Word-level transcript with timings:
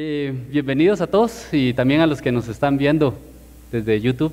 Eh, 0.00 0.32
bienvenidos 0.48 1.00
a 1.00 1.08
todos 1.08 1.48
y 1.50 1.74
también 1.74 2.00
a 2.00 2.06
los 2.06 2.22
que 2.22 2.30
nos 2.30 2.46
están 2.46 2.78
viendo 2.78 3.18
desde 3.72 4.00
YouTube. 4.00 4.32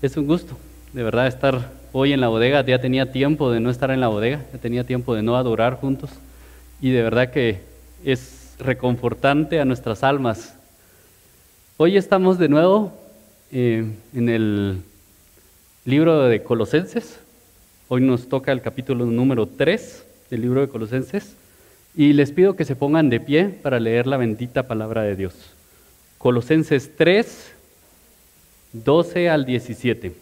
Es 0.00 0.16
un 0.16 0.26
gusto, 0.26 0.56
de 0.94 1.02
verdad, 1.02 1.26
estar 1.26 1.70
hoy 1.92 2.14
en 2.14 2.22
la 2.22 2.28
bodega. 2.28 2.64
Ya 2.64 2.80
tenía 2.80 3.12
tiempo 3.12 3.52
de 3.52 3.60
no 3.60 3.68
estar 3.68 3.90
en 3.90 4.00
la 4.00 4.08
bodega, 4.08 4.42
ya 4.50 4.58
tenía 4.58 4.84
tiempo 4.84 5.14
de 5.14 5.20
no 5.20 5.36
adorar 5.36 5.74
juntos 5.74 6.08
y 6.80 6.92
de 6.92 7.02
verdad 7.02 7.30
que 7.30 7.60
es 8.06 8.54
reconfortante 8.58 9.60
a 9.60 9.66
nuestras 9.66 10.02
almas. 10.02 10.54
Hoy 11.76 11.98
estamos 11.98 12.38
de 12.38 12.48
nuevo 12.48 12.98
eh, 13.52 13.84
en 14.14 14.28
el 14.30 14.78
libro 15.84 16.22
de 16.22 16.42
Colosenses. 16.42 17.20
Hoy 17.88 18.00
nos 18.00 18.30
toca 18.30 18.52
el 18.52 18.62
capítulo 18.62 19.04
número 19.04 19.44
3 19.46 20.06
del 20.30 20.40
libro 20.40 20.62
de 20.62 20.68
Colosenses. 20.68 21.36
Y 21.94 22.12
les 22.12 22.32
pido 22.32 22.54
que 22.54 22.64
se 22.64 22.76
pongan 22.76 23.10
de 23.10 23.20
pie 23.20 23.48
para 23.48 23.80
leer 23.80 24.06
la 24.06 24.16
bendita 24.16 24.64
palabra 24.64 25.02
de 25.02 25.16
Dios. 25.16 25.34
Colosenses 26.18 26.96
3, 26.96 27.52
12 28.72 29.28
al 29.28 29.44
17. 29.44 30.12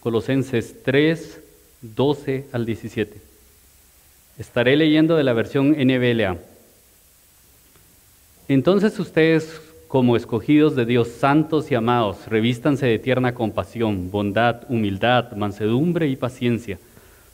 Colosenses 0.00 0.82
3, 0.82 1.40
12 1.82 2.46
al 2.52 2.66
17. 2.66 3.20
Estaré 4.38 4.76
leyendo 4.76 5.16
de 5.16 5.24
la 5.24 5.32
versión 5.32 5.70
NBLA. 5.70 6.38
Entonces 8.48 8.98
ustedes, 8.98 9.60
como 9.88 10.16
escogidos 10.16 10.76
de 10.76 10.86
Dios, 10.86 11.08
santos 11.08 11.70
y 11.70 11.74
amados, 11.74 12.26
revístanse 12.28 12.86
de 12.86 12.98
tierna 12.98 13.34
compasión, 13.34 14.10
bondad, 14.10 14.62
humildad, 14.68 15.32
mansedumbre 15.32 16.06
y 16.08 16.16
paciencia 16.16 16.78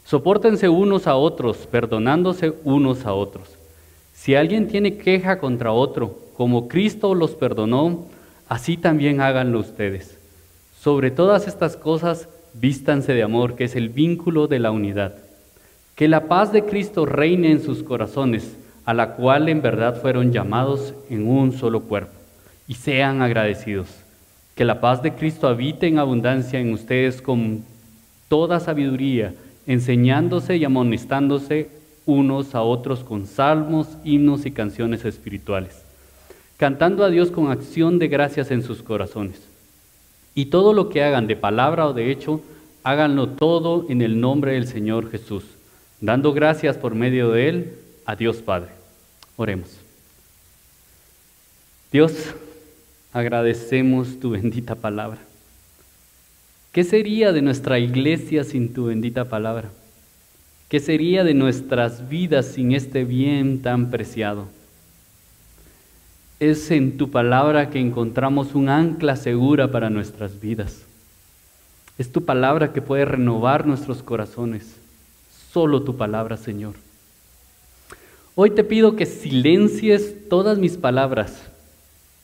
Sopórtense 0.05 0.69
unos 0.69 1.07
a 1.07 1.15
otros, 1.15 1.57
perdonándose 1.69 2.53
unos 2.63 3.05
a 3.05 3.13
otros. 3.13 3.47
Si 4.13 4.35
alguien 4.35 4.67
tiene 4.67 4.97
queja 4.97 5.39
contra 5.39 5.71
otro, 5.71 6.17
como 6.35 6.67
Cristo 6.67 7.15
los 7.15 7.31
perdonó, 7.31 8.05
así 8.47 8.77
también 8.77 9.21
háganlo 9.21 9.59
ustedes. 9.59 10.17
Sobre 10.79 11.11
todas 11.11 11.47
estas 11.47 11.77
cosas, 11.77 12.27
vístanse 12.53 13.13
de 13.13 13.23
amor, 13.23 13.55
que 13.55 13.63
es 13.63 13.75
el 13.75 13.89
vínculo 13.89 14.47
de 14.47 14.59
la 14.59 14.71
unidad. 14.71 15.15
Que 15.95 16.07
la 16.07 16.27
paz 16.27 16.51
de 16.51 16.65
Cristo 16.65 17.05
reine 17.05 17.51
en 17.51 17.63
sus 17.63 17.83
corazones, 17.83 18.57
a 18.85 18.93
la 18.93 19.15
cual 19.15 19.47
en 19.47 19.61
verdad 19.61 20.01
fueron 20.01 20.31
llamados 20.31 20.93
en 21.09 21.27
un 21.27 21.53
solo 21.53 21.81
cuerpo, 21.81 22.13
y 22.67 22.75
sean 22.75 23.21
agradecidos. 23.21 23.87
Que 24.55 24.65
la 24.65 24.81
paz 24.81 25.01
de 25.01 25.13
Cristo 25.13 25.47
habite 25.47 25.87
en 25.87 25.99
abundancia 25.99 26.59
en 26.59 26.73
ustedes 26.73 27.21
con 27.21 27.63
toda 28.27 28.59
sabiduría 28.59 29.33
enseñándose 29.67 30.57
y 30.57 30.65
amonestándose 30.65 31.69
unos 32.05 32.53
a 32.55 32.61
otros 32.61 33.03
con 33.03 33.25
salmos, 33.25 33.87
himnos 34.03 34.45
y 34.45 34.51
canciones 34.51 35.05
espirituales, 35.05 35.83
cantando 36.57 37.03
a 37.03 37.09
Dios 37.09 37.31
con 37.31 37.49
acción 37.49 37.99
de 37.99 38.07
gracias 38.07 38.51
en 38.51 38.63
sus 38.63 38.83
corazones. 38.83 39.41
Y 40.35 40.45
todo 40.45 40.73
lo 40.73 40.89
que 40.89 41.03
hagan 41.03 41.27
de 41.27 41.35
palabra 41.35 41.87
o 41.87 41.93
de 41.93 42.11
hecho, 42.11 42.41
háganlo 42.83 43.29
todo 43.29 43.85
en 43.89 44.01
el 44.01 44.19
nombre 44.19 44.53
del 44.53 44.67
Señor 44.67 45.09
Jesús, 45.09 45.45
dando 46.01 46.33
gracias 46.33 46.77
por 46.77 46.95
medio 46.95 47.31
de 47.31 47.49
Él 47.49 47.73
a 48.05 48.15
Dios 48.15 48.37
Padre. 48.37 48.69
Oremos. 49.37 49.69
Dios, 51.91 52.33
agradecemos 53.13 54.19
tu 54.19 54.31
bendita 54.31 54.75
palabra. 54.75 55.19
¿Qué 56.73 56.83
sería 56.83 57.31
de 57.31 57.43
nuestra 57.43 57.77
iglesia 57.77 58.43
sin 58.43 58.73
tu 58.73 58.85
bendita 58.85 59.25
palabra? 59.25 59.69
¿Qué 60.69 60.79
sería 60.79 61.23
de 61.23 61.35
nuestras 61.35 62.09
vidas 62.09 62.47
sin 62.47 62.71
este 62.71 63.03
bien 63.03 63.61
tan 63.61 63.91
preciado? 63.91 64.47
Es 66.39 66.71
en 66.71 66.97
tu 66.97 67.11
palabra 67.11 67.69
que 67.69 67.79
encontramos 67.79 68.55
un 68.55 68.69
ancla 68.69 69.17
segura 69.17 69.71
para 69.71 69.91
nuestras 69.91 70.39
vidas. 70.39 70.81
Es 71.99 72.11
tu 72.11 72.25
palabra 72.25 72.73
que 72.73 72.81
puede 72.81 73.05
renovar 73.05 73.67
nuestros 73.67 74.01
corazones. 74.01 74.75
Solo 75.51 75.83
tu 75.83 75.95
palabra, 75.95 76.37
Señor. 76.37 76.73
Hoy 78.33 78.49
te 78.49 78.63
pido 78.63 78.95
que 78.95 79.05
silencies 79.05 80.27
todas 80.27 80.57
mis 80.57 80.77
palabras 80.77 81.39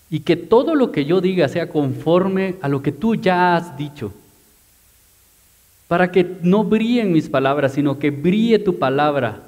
y 0.10 0.22
que 0.22 0.36
todo 0.36 0.74
lo 0.74 0.92
que 0.92 1.06
yo 1.06 1.22
diga 1.22 1.48
sea 1.50 1.70
conforme 1.70 2.56
a 2.64 2.68
lo 2.68 2.82
que 2.82 2.92
tú 2.92 3.14
ya 3.14 3.56
has 3.56 3.78
dicho 3.78 4.12
para 5.90 6.12
que 6.12 6.38
no 6.44 6.64
brillen 6.64 7.12
mis 7.12 7.28
palabras, 7.28 7.74
sino 7.74 7.98
que 7.98 8.12
brille 8.12 8.60
tu 8.60 8.78
palabra, 8.78 9.42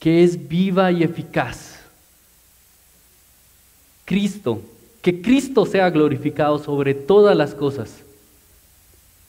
que 0.00 0.24
es 0.24 0.48
viva 0.48 0.90
y 0.90 1.04
eficaz. 1.04 1.78
Cristo, 4.04 4.60
que 5.00 5.22
Cristo 5.22 5.64
sea 5.64 5.88
glorificado 5.90 6.58
sobre 6.58 6.92
todas 6.92 7.36
las 7.36 7.54
cosas 7.54 8.02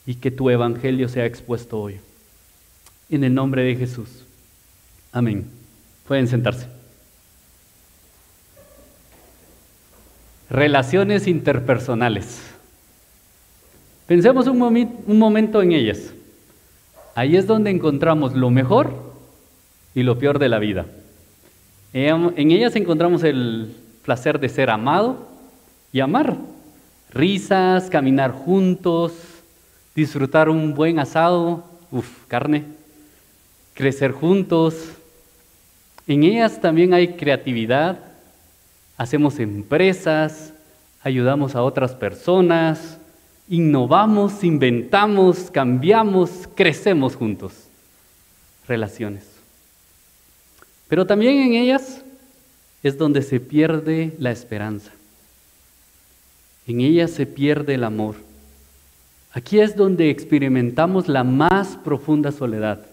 y 0.08 0.16
que 0.16 0.31
tu 0.31 0.50
evangelio 0.50 1.08
sea 1.09 1.28
expuesto 1.28 1.80
hoy. 1.80 2.00
En 3.12 3.24
el 3.24 3.36
nombre 3.36 3.62
de 3.62 3.75
Jesús. 3.75 4.25
Amén. 5.12 5.46
Pueden 6.07 6.28
sentarse. 6.28 6.66
Relaciones 10.50 11.28
interpersonales. 11.28 12.56
Pensemos 14.07 14.46
un, 14.47 14.57
momento 15.18 15.62
en 15.62 15.72
ellas. 15.72 16.13
Ahí 17.15 17.37
es 17.37 17.47
donde 17.47 17.71
encontramos 17.71 18.35
lo 18.35 18.51
mejor 18.51 18.93
y 19.95 20.03
lo 20.03 20.19
peor 20.19 20.37
de 20.37 20.49
la 20.49 20.59
vida. 20.59 20.85
En 21.93 22.51
ellas 22.51 22.75
encontramos 22.75 23.23
el 23.23 23.73
placer 24.03 24.37
de 24.37 24.49
ser 24.49 24.69
amado 24.69 25.25
y 25.93 26.01
amar. 26.01 26.35
Risas, 27.11 27.89
caminar 27.89 28.33
juntos, 28.33 29.13
disfrutar 29.95 30.49
un 30.49 30.73
buen 30.73 30.99
asado, 30.99 31.63
uff, 31.89 32.25
carne, 32.27 32.65
crecer 33.73 34.11
juntos. 34.11 34.75
En 36.07 36.25
ellas 36.25 36.59
también 36.59 36.93
hay 36.93 37.13
creatividad, 37.13 37.97
hacemos 38.97 39.39
empresas, 39.39 40.53
ayudamos 41.01 41.55
a 41.55 41.63
otras 41.63 41.95
personas, 41.95 42.99
innovamos, 43.47 44.44
inventamos, 44.44 45.51
cambiamos, 45.51 46.50
crecemos 46.56 47.16
juntos. 47.16 47.53
Relaciones. 48.67 49.23
Pero 50.88 51.06
también 51.06 51.38
en 51.39 51.53
ellas 51.53 52.03
es 52.83 52.97
donde 52.97 53.22
se 53.22 53.39
pierde 53.39 54.16
la 54.19 54.31
esperanza. 54.31 54.91
En 56.67 56.81
ellas 56.81 57.11
se 57.11 57.25
pierde 57.25 57.75
el 57.75 57.83
amor. 57.83 58.16
Aquí 59.31 59.59
es 59.59 59.75
donde 59.75 60.09
experimentamos 60.09 61.07
la 61.07 61.23
más 61.23 61.77
profunda 61.77 62.31
soledad. 62.31 62.85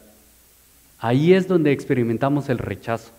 Ahí 0.98 1.32
es 1.32 1.48
donde 1.48 1.72
experimentamos 1.72 2.48
el 2.48 2.58
rechazo. 2.58 3.12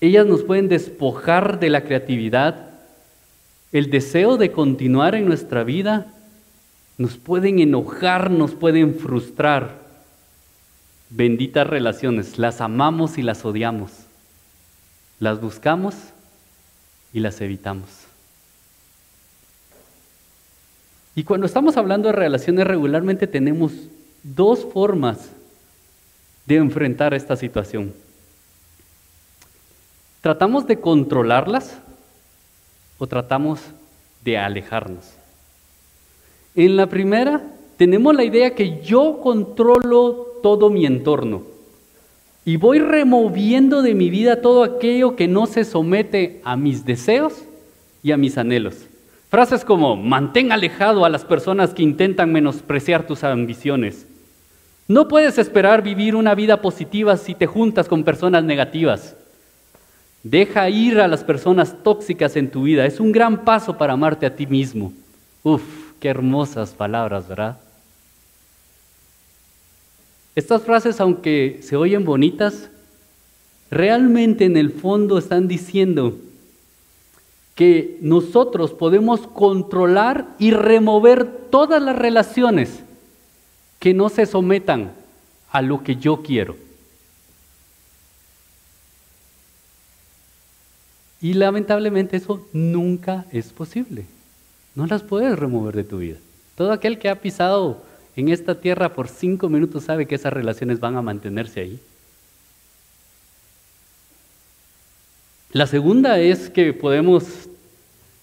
Ellas 0.00 0.26
nos 0.26 0.42
pueden 0.42 0.68
despojar 0.68 1.60
de 1.60 1.68
la 1.68 1.82
creatividad 1.82 2.69
el 3.72 3.90
deseo 3.90 4.36
de 4.36 4.52
continuar 4.52 5.14
en 5.14 5.26
nuestra 5.26 5.64
vida 5.64 6.12
nos 6.98 7.16
pueden 7.16 7.60
enojar, 7.60 8.30
nos 8.30 8.52
pueden 8.52 8.94
frustrar. 8.94 9.80
Benditas 11.08 11.66
relaciones, 11.66 12.38
las 12.38 12.60
amamos 12.60 13.16
y 13.16 13.22
las 13.22 13.44
odiamos. 13.44 13.92
Las 15.18 15.40
buscamos 15.40 15.94
y 17.12 17.20
las 17.20 17.40
evitamos. 17.40 17.88
Y 21.14 21.24
cuando 21.24 21.46
estamos 21.46 21.76
hablando 21.76 22.08
de 22.08 22.14
relaciones 22.14 22.66
regularmente 22.66 23.26
tenemos 23.26 23.72
dos 24.22 24.66
formas 24.72 25.30
de 26.46 26.56
enfrentar 26.56 27.14
esta 27.14 27.36
situación. 27.36 27.92
Tratamos 30.20 30.66
de 30.66 30.80
controlarlas 30.80 31.78
o 33.00 33.08
tratamos 33.08 33.58
de 34.22 34.38
alejarnos. 34.38 35.10
En 36.54 36.76
la 36.76 36.86
primera, 36.86 37.42
tenemos 37.76 38.14
la 38.14 38.22
idea 38.22 38.54
que 38.54 38.80
yo 38.82 39.18
controlo 39.20 40.38
todo 40.42 40.70
mi 40.70 40.86
entorno 40.86 41.42
y 42.44 42.56
voy 42.56 42.78
removiendo 42.78 43.82
de 43.82 43.94
mi 43.94 44.10
vida 44.10 44.40
todo 44.42 44.64
aquello 44.64 45.16
que 45.16 45.28
no 45.28 45.46
se 45.46 45.64
somete 45.64 46.40
a 46.44 46.56
mis 46.56 46.84
deseos 46.84 47.42
y 48.02 48.12
a 48.12 48.16
mis 48.16 48.38
anhelos. 48.38 48.76
Frases 49.30 49.64
como, 49.64 49.96
mantén 49.96 50.52
alejado 50.52 51.04
a 51.04 51.08
las 51.08 51.24
personas 51.24 51.72
que 51.72 51.82
intentan 51.82 52.32
menospreciar 52.32 53.06
tus 53.06 53.24
ambiciones. 53.24 54.06
No 54.88 55.06
puedes 55.06 55.38
esperar 55.38 55.82
vivir 55.82 56.16
una 56.16 56.34
vida 56.34 56.60
positiva 56.60 57.16
si 57.16 57.34
te 57.34 57.46
juntas 57.46 57.88
con 57.88 58.02
personas 58.02 58.42
negativas. 58.42 59.16
Deja 60.22 60.68
ir 60.68 61.00
a 61.00 61.08
las 61.08 61.24
personas 61.24 61.74
tóxicas 61.82 62.36
en 62.36 62.50
tu 62.50 62.64
vida. 62.64 62.84
Es 62.84 63.00
un 63.00 63.10
gran 63.12 63.44
paso 63.44 63.78
para 63.78 63.94
amarte 63.94 64.26
a 64.26 64.36
ti 64.36 64.46
mismo. 64.46 64.92
Uf, 65.42 65.62
qué 65.98 66.08
hermosas 66.08 66.70
palabras, 66.70 67.26
¿verdad? 67.26 67.58
Estas 70.34 70.62
frases, 70.62 71.00
aunque 71.00 71.60
se 71.62 71.76
oyen 71.76 72.04
bonitas, 72.04 72.70
realmente 73.70 74.44
en 74.44 74.56
el 74.56 74.70
fondo 74.70 75.18
están 75.18 75.48
diciendo 75.48 76.16
que 77.54 77.98
nosotros 78.00 78.72
podemos 78.72 79.26
controlar 79.26 80.26
y 80.38 80.50
remover 80.52 81.26
todas 81.50 81.82
las 81.82 81.96
relaciones 81.96 82.80
que 83.78 83.92
no 83.92 84.08
se 84.08 84.26
sometan 84.26 84.92
a 85.50 85.62
lo 85.62 85.82
que 85.82 85.96
yo 85.96 86.22
quiero. 86.22 86.56
Y 91.20 91.34
lamentablemente 91.34 92.16
eso 92.16 92.46
nunca 92.52 93.26
es 93.32 93.52
posible. 93.52 94.06
No 94.74 94.86
las 94.86 95.02
puedes 95.02 95.38
remover 95.38 95.76
de 95.76 95.84
tu 95.84 95.98
vida. 95.98 96.16
Todo 96.54 96.72
aquel 96.72 96.98
que 96.98 97.08
ha 97.08 97.20
pisado 97.20 97.82
en 98.16 98.28
esta 98.28 98.60
tierra 98.60 98.92
por 98.92 99.08
cinco 99.08 99.48
minutos 99.48 99.84
sabe 99.84 100.06
que 100.06 100.14
esas 100.14 100.32
relaciones 100.32 100.80
van 100.80 100.96
a 100.96 101.02
mantenerse 101.02 101.60
ahí. 101.60 101.80
La 105.52 105.66
segunda 105.66 106.18
es 106.18 106.48
que 106.48 106.72
podemos 106.72 107.24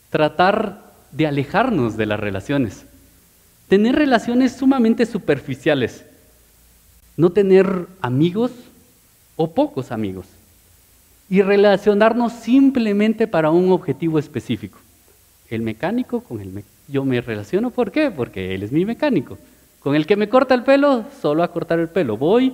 tratar 0.10 0.84
de 1.12 1.28
alejarnos 1.28 1.98
de 1.98 2.06
las 2.06 2.20
relaciones. 2.20 2.86
Tener 3.68 3.96
relaciones 3.96 4.54
sumamente 4.54 5.06
superficiales. 5.06 6.06
No 7.18 7.32
tener 7.32 7.88
amigos 8.02 8.52
o 9.36 9.54
pocos 9.54 9.92
amigos. 9.92 10.26
Y 11.30 11.42
relacionarnos 11.42 12.34
simplemente 12.34 13.28
para 13.28 13.52
un 13.52 13.72
objetivo 13.72 14.20
específico. 14.20 14.80
El 15.50 15.62
mecánico 15.62 16.22
con 16.22 16.40
el 16.40 16.48
mecánico. 16.48 16.78
Yo 16.88 17.04
me 17.04 17.20
relaciono, 17.20 17.70
¿por 17.70 17.92
qué? 17.92 18.12
Porque 18.12 18.56
él 18.56 18.64
es 18.64 18.72
mi 18.72 18.86
mecánico. 18.86 19.38
Con 19.82 19.96
el 19.96 20.06
que 20.06 20.16
me 20.16 20.30
corta 20.30 20.54
el 20.54 20.64
pelo, 20.64 21.04
solo 21.22 21.44
a 21.44 21.52
cortar 21.52 21.80
el 21.80 21.90
pelo. 21.90 22.16
Voy, 22.18 22.54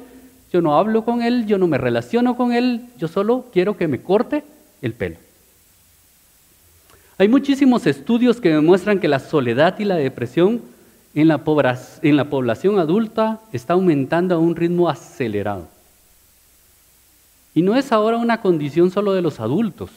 yo 0.51 0.61
no 0.61 0.77
hablo 0.77 1.05
con 1.05 1.21
él, 1.21 1.45
yo 1.45 1.57
no 1.57 1.67
me 1.67 1.77
relaciono 1.77 2.35
con 2.35 2.51
él, 2.51 2.85
yo 2.97 3.07
solo 3.07 3.45
quiero 3.53 3.77
que 3.77 3.87
me 3.87 4.01
corte 4.01 4.43
el 4.81 4.93
pelo. 4.93 5.17
Hay 7.17 7.27
muchísimos 7.27 7.85
estudios 7.85 8.41
que 8.41 8.49
demuestran 8.49 8.99
que 8.99 9.07
la 9.07 9.19
soledad 9.19 9.77
y 9.79 9.85
la 9.85 9.95
depresión 9.95 10.61
en 11.13 11.27
la, 11.27 11.43
en 12.01 12.17
la 12.17 12.29
población 12.29 12.79
adulta 12.79 13.39
está 13.51 13.73
aumentando 13.73 14.35
a 14.35 14.39
un 14.39 14.55
ritmo 14.55 14.89
acelerado. 14.89 15.67
Y 17.55 17.61
no 17.61 17.75
es 17.75 17.91
ahora 17.91 18.17
una 18.17 18.41
condición 18.41 18.91
solo 18.91 19.13
de 19.13 19.21
los 19.21 19.39
adultos. 19.39 19.91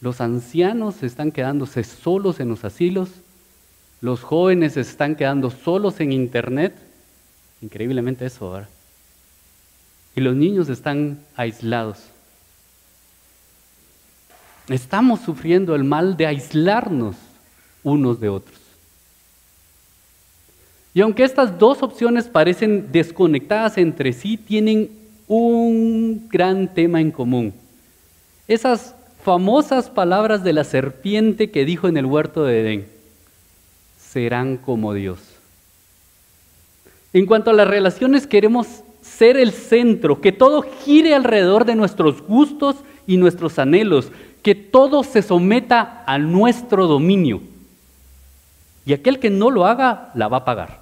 Los 0.00 0.20
ancianos 0.20 1.02
están 1.02 1.32
quedándose 1.32 1.84
solos 1.84 2.40
en 2.40 2.48
los 2.48 2.64
asilos, 2.64 3.08
los 4.00 4.22
jóvenes 4.22 4.76
están 4.76 5.16
quedando 5.16 5.50
solos 5.50 5.98
en 6.00 6.12
internet, 6.12 6.74
increíblemente 7.60 8.26
eso 8.26 8.46
ahora, 8.46 8.68
y 10.14 10.20
los 10.20 10.36
niños 10.36 10.68
están 10.68 11.18
aislados. 11.34 11.98
Estamos 14.68 15.20
sufriendo 15.20 15.74
el 15.74 15.82
mal 15.82 16.16
de 16.16 16.26
aislarnos 16.26 17.16
unos 17.82 18.20
de 18.20 18.28
otros. 18.28 18.58
Y 20.94 21.00
aunque 21.00 21.24
estas 21.24 21.58
dos 21.58 21.82
opciones 21.82 22.26
parecen 22.26 22.92
desconectadas 22.92 23.78
entre 23.78 24.12
sí, 24.12 24.36
tienen 24.36 24.90
un 25.28 26.28
gran 26.28 26.74
tema 26.74 27.00
en 27.00 27.10
común. 27.10 27.54
Esas 28.48 28.94
famosas 29.22 29.90
palabras 29.90 30.42
de 30.42 30.54
la 30.54 30.64
serpiente 30.64 31.50
que 31.50 31.64
dijo 31.64 31.86
en 31.86 31.96
el 31.98 32.06
huerto 32.06 32.44
de 32.44 32.60
Edén, 32.60 32.86
serán 33.98 34.56
como 34.56 34.94
Dios. 34.94 35.18
En 37.12 37.26
cuanto 37.26 37.50
a 37.50 37.54
las 37.54 37.68
relaciones, 37.68 38.26
queremos 38.26 38.82
ser 39.02 39.36
el 39.36 39.52
centro, 39.52 40.20
que 40.20 40.32
todo 40.32 40.64
gire 40.84 41.14
alrededor 41.14 41.64
de 41.64 41.74
nuestros 41.74 42.22
gustos 42.22 42.76
y 43.06 43.16
nuestros 43.16 43.58
anhelos, 43.58 44.10
que 44.42 44.54
todo 44.54 45.02
se 45.02 45.22
someta 45.22 46.04
a 46.06 46.18
nuestro 46.18 46.86
dominio. 46.86 47.42
Y 48.86 48.94
aquel 48.94 49.18
que 49.18 49.30
no 49.30 49.50
lo 49.50 49.66
haga, 49.66 50.10
la 50.14 50.28
va 50.28 50.38
a 50.38 50.44
pagar. 50.44 50.77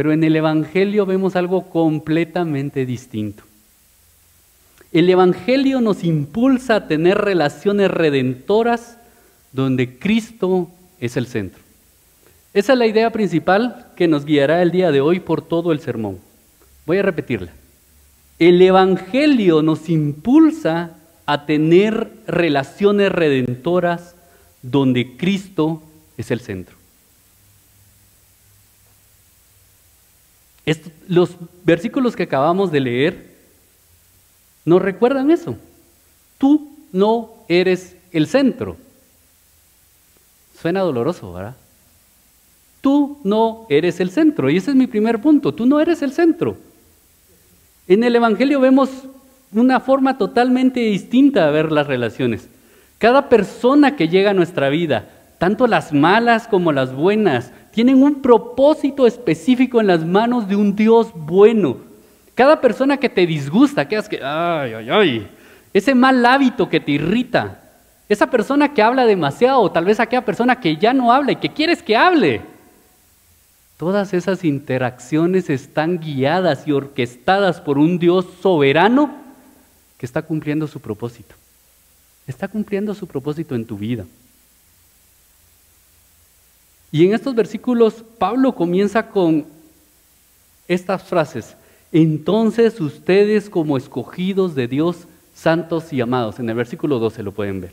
Pero 0.00 0.14
en 0.14 0.24
el 0.24 0.34
Evangelio 0.34 1.04
vemos 1.04 1.36
algo 1.36 1.68
completamente 1.68 2.86
distinto. 2.86 3.42
El 4.92 5.10
Evangelio 5.10 5.82
nos 5.82 6.04
impulsa 6.04 6.76
a 6.76 6.88
tener 6.88 7.18
relaciones 7.18 7.90
redentoras 7.90 8.96
donde 9.52 9.98
Cristo 9.98 10.70
es 11.00 11.18
el 11.18 11.26
centro. 11.26 11.60
Esa 12.54 12.72
es 12.72 12.78
la 12.78 12.86
idea 12.86 13.12
principal 13.12 13.88
que 13.94 14.08
nos 14.08 14.24
guiará 14.24 14.62
el 14.62 14.70
día 14.70 14.90
de 14.90 15.02
hoy 15.02 15.20
por 15.20 15.42
todo 15.42 15.70
el 15.70 15.80
sermón. 15.80 16.16
Voy 16.86 16.96
a 16.96 17.02
repetirla. 17.02 17.52
El 18.38 18.62
Evangelio 18.62 19.60
nos 19.60 19.90
impulsa 19.90 20.96
a 21.26 21.44
tener 21.44 22.10
relaciones 22.26 23.12
redentoras 23.12 24.14
donde 24.62 25.18
Cristo 25.18 25.82
es 26.16 26.30
el 26.30 26.40
centro. 26.40 26.79
Los 31.08 31.36
versículos 31.64 32.16
que 32.16 32.24
acabamos 32.24 32.70
de 32.70 32.80
leer 32.80 33.30
nos 34.64 34.82
recuerdan 34.82 35.30
eso. 35.30 35.56
Tú 36.38 36.76
no 36.92 37.30
eres 37.48 37.96
el 38.12 38.26
centro. 38.26 38.76
Suena 40.60 40.80
doloroso, 40.80 41.32
¿verdad? 41.32 41.56
Tú 42.80 43.18
no 43.24 43.66
eres 43.68 44.00
el 44.00 44.10
centro. 44.10 44.50
Y 44.50 44.56
ese 44.56 44.70
es 44.70 44.76
mi 44.76 44.86
primer 44.86 45.20
punto. 45.20 45.52
Tú 45.52 45.66
no 45.66 45.80
eres 45.80 46.02
el 46.02 46.12
centro. 46.12 46.56
En 47.88 48.04
el 48.04 48.14
Evangelio 48.14 48.60
vemos 48.60 48.90
una 49.52 49.80
forma 49.80 50.18
totalmente 50.18 50.80
distinta 50.80 51.46
de 51.46 51.52
ver 51.52 51.72
las 51.72 51.86
relaciones. 51.86 52.48
Cada 52.98 53.28
persona 53.28 53.96
que 53.96 54.08
llega 54.08 54.30
a 54.30 54.34
nuestra 54.34 54.68
vida, 54.68 55.08
tanto 55.38 55.66
las 55.66 55.92
malas 55.92 56.46
como 56.46 56.72
las 56.72 56.94
buenas, 56.94 57.50
tienen 57.72 58.02
un 58.02 58.22
propósito 58.22 59.06
específico 59.06 59.80
en 59.80 59.86
las 59.86 60.04
manos 60.04 60.48
de 60.48 60.56
un 60.56 60.74
Dios 60.74 61.12
bueno 61.14 61.90
cada 62.40 62.58
persona 62.58 62.96
que 62.96 63.10
te 63.10 63.26
disgusta, 63.26 63.86
que 63.86 64.00
que, 64.08 64.24
ay, 64.24 64.72
ay, 64.72 64.90
ay, 64.90 65.28
ese 65.74 65.94
mal 65.94 66.24
hábito 66.24 66.70
que 66.70 66.80
te 66.80 66.92
irrita, 66.92 67.60
esa 68.08 68.30
persona 68.30 68.72
que 68.72 68.80
habla 68.80 69.04
demasiado, 69.04 69.60
o 69.60 69.70
tal 69.70 69.84
vez 69.84 70.00
aquella 70.00 70.24
persona 70.24 70.58
que 70.58 70.74
ya 70.78 70.94
no 70.94 71.12
habla 71.12 71.32
y 71.32 71.36
que 71.36 71.52
quieres 71.52 71.82
que 71.82 71.98
hable. 71.98 72.40
Todas 73.76 74.14
esas 74.14 74.42
interacciones 74.42 75.50
están 75.50 76.00
guiadas 76.00 76.66
y 76.66 76.72
orquestadas 76.72 77.60
por 77.60 77.76
un 77.76 77.98
Dios 77.98 78.26
soberano 78.40 79.14
que 79.98 80.06
está 80.06 80.22
cumpliendo 80.22 80.66
su 80.66 80.80
propósito. 80.80 81.34
Está 82.26 82.48
cumpliendo 82.48 82.94
su 82.94 83.06
propósito 83.06 83.54
en 83.54 83.66
tu 83.66 83.76
vida. 83.76 84.06
Y 86.92 87.04
en 87.06 87.14
estos 87.14 87.34
versículos 87.34 88.04
Pablo 88.18 88.54
comienza 88.54 89.08
con 89.08 89.46
estas 90.66 91.02
frases. 91.02 91.56
Entonces 91.92 92.80
ustedes 92.80 93.50
como 93.50 93.76
escogidos 93.76 94.54
de 94.54 94.68
Dios, 94.68 95.06
santos 95.34 95.92
y 95.92 96.00
amados, 96.00 96.38
en 96.38 96.48
el 96.48 96.56
versículo 96.56 96.98
12 96.98 97.22
lo 97.22 97.32
pueden 97.32 97.60
ver. 97.60 97.72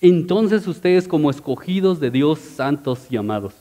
Entonces 0.00 0.66
ustedes 0.66 1.08
como 1.08 1.30
escogidos 1.30 2.00
de 2.00 2.10
Dios, 2.10 2.38
santos 2.38 3.06
y 3.10 3.16
amados. 3.16 3.54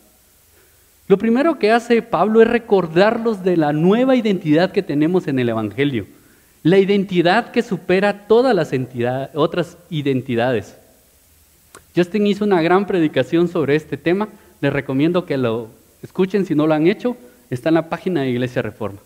Lo 1.08 1.18
primero 1.18 1.60
que 1.60 1.72
hace 1.72 2.02
Pablo 2.02 2.42
es 2.42 2.48
recordarlos 2.48 3.44
de 3.44 3.58
la 3.58 3.74
nueva 3.74 4.16
identidad 4.16 4.72
que 4.72 4.84
tenemos 4.84 5.28
en 5.28 5.40
el 5.40 5.50
Evangelio, 5.50 6.06
la 6.63 6.78
identidad 6.80 7.52
que 7.52 7.62
supera 7.62 8.25
todas 8.28 8.56
las 8.56 8.72
otras 9.34 9.78
identidades. 9.90 10.78
Justin 11.96 12.28
hizo 12.28 12.46
una 12.46 12.62
gran 12.62 12.88
predicación 12.88 13.50
sobre 13.50 13.75
este 13.75 13.98
tema, 13.98 14.30
les 14.63 14.72
recomiendo 14.72 15.25
que 15.25 15.36
lo 15.36 15.67
escuchen 16.01 16.46
si 16.46 16.55
no 16.55 16.67
lo 16.67 16.74
han 16.74 16.88
hecho, 16.88 17.17
está 17.50 17.67
en 17.67 17.75
la 17.75 17.89
página 17.89 18.22
de 18.22 18.29
Iglesia 18.29 18.62
Reforma. 18.62 19.00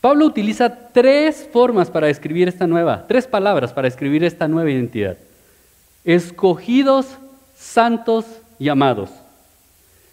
Pablo 0.00 0.24
utiliza 0.24 0.92
tres 0.92 1.48
formas 1.52 1.90
para 1.90 2.06
describir 2.06 2.46
esta 2.46 2.68
nueva, 2.68 3.04
tres 3.08 3.26
palabras 3.26 3.72
para 3.72 3.88
describir 3.88 4.22
esta 4.22 4.46
nueva 4.46 4.70
identidad. 4.70 5.16
Escogidos, 6.04 7.06
santos 7.56 8.24
y 8.60 8.68
amados. 8.68 9.10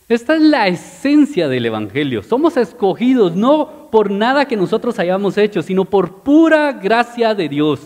Esta 0.09 0.35
es 0.35 0.41
la 0.41 0.67
esencia 0.67 1.47
del 1.47 1.67
Evangelio. 1.67 2.23
Somos 2.23 2.57
escogidos 2.57 3.35
no 3.35 3.89
por 3.91 4.09
nada 4.09 4.45
que 4.45 4.57
nosotros 4.57 4.97
hayamos 4.97 5.37
hecho, 5.37 5.61
sino 5.61 5.85
por 5.85 6.23
pura 6.23 6.73
gracia 6.73 7.35
de 7.35 7.49
Dios. 7.49 7.81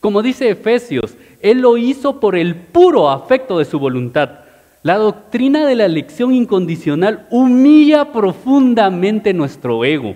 Como 0.00 0.20
dice 0.20 0.50
Efesios, 0.50 1.14
Él 1.40 1.62
lo 1.62 1.78
hizo 1.78 2.20
por 2.20 2.36
el 2.36 2.54
puro 2.54 3.08
afecto 3.08 3.58
de 3.58 3.64
su 3.64 3.78
voluntad. 3.78 4.40
La 4.82 4.96
doctrina 4.96 5.66
de 5.66 5.74
la 5.74 5.86
elección 5.86 6.34
incondicional 6.34 7.26
humilla 7.30 8.12
profundamente 8.12 9.34
nuestro 9.34 9.84
ego. 9.84 10.14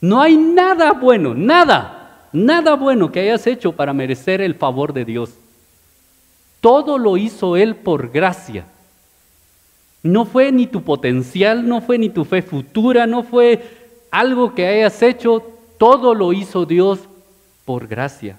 No 0.00 0.20
hay 0.20 0.36
nada 0.36 0.92
bueno, 0.92 1.34
nada, 1.34 2.28
nada 2.32 2.74
bueno 2.74 3.10
que 3.10 3.20
hayas 3.20 3.46
hecho 3.46 3.72
para 3.72 3.92
merecer 3.92 4.40
el 4.40 4.54
favor 4.54 4.92
de 4.92 5.04
Dios. 5.04 5.34
Todo 6.60 6.98
lo 6.98 7.16
hizo 7.16 7.56
Él 7.56 7.74
por 7.74 8.10
gracia. 8.10 8.66
No 10.02 10.24
fue 10.24 10.50
ni 10.50 10.66
tu 10.66 10.82
potencial, 10.82 11.68
no 11.68 11.80
fue 11.80 11.98
ni 11.98 12.10
tu 12.10 12.24
fe 12.24 12.42
futura, 12.42 13.06
no 13.06 13.22
fue 13.22 13.62
algo 14.10 14.54
que 14.54 14.66
hayas 14.66 15.02
hecho, 15.02 15.42
todo 15.78 16.14
lo 16.14 16.32
hizo 16.32 16.66
Dios 16.66 17.00
por 17.64 17.86
gracia. 17.86 18.38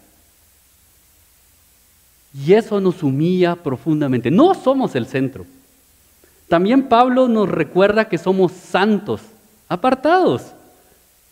Y 2.33 2.53
eso 2.53 2.79
nos 2.79 3.03
humilla 3.03 3.55
profundamente. 3.55 4.31
No 4.31 4.53
somos 4.53 4.95
el 4.95 5.05
centro. 5.05 5.45
También 6.47 6.83
Pablo 6.83 7.27
nos 7.27 7.47
recuerda 7.49 8.09
que 8.09 8.17
somos 8.17 8.51
santos, 8.51 9.21
apartados. 9.67 10.53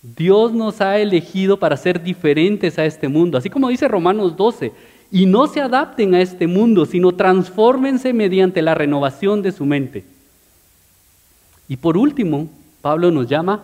Dios 0.01 0.51
nos 0.51 0.81
ha 0.81 0.97
elegido 0.97 1.57
para 1.57 1.77
ser 1.77 2.01
diferentes 2.01 2.79
a 2.79 2.85
este 2.85 3.07
mundo, 3.07 3.37
así 3.37 3.49
como 3.49 3.69
dice 3.69 3.87
Romanos 3.87 4.35
12, 4.35 4.71
y 5.11 5.25
no 5.25 5.47
se 5.47 5.61
adapten 5.61 6.15
a 6.15 6.21
este 6.21 6.47
mundo, 6.47 6.85
sino 6.85 7.11
transfórmense 7.11 8.13
mediante 8.13 8.61
la 8.61 8.73
renovación 8.73 9.41
de 9.41 9.51
su 9.51 9.65
mente. 9.65 10.03
Y 11.67 11.77
por 11.77 11.97
último, 11.97 12.47
Pablo 12.81 13.11
nos 13.11 13.27
llama 13.27 13.63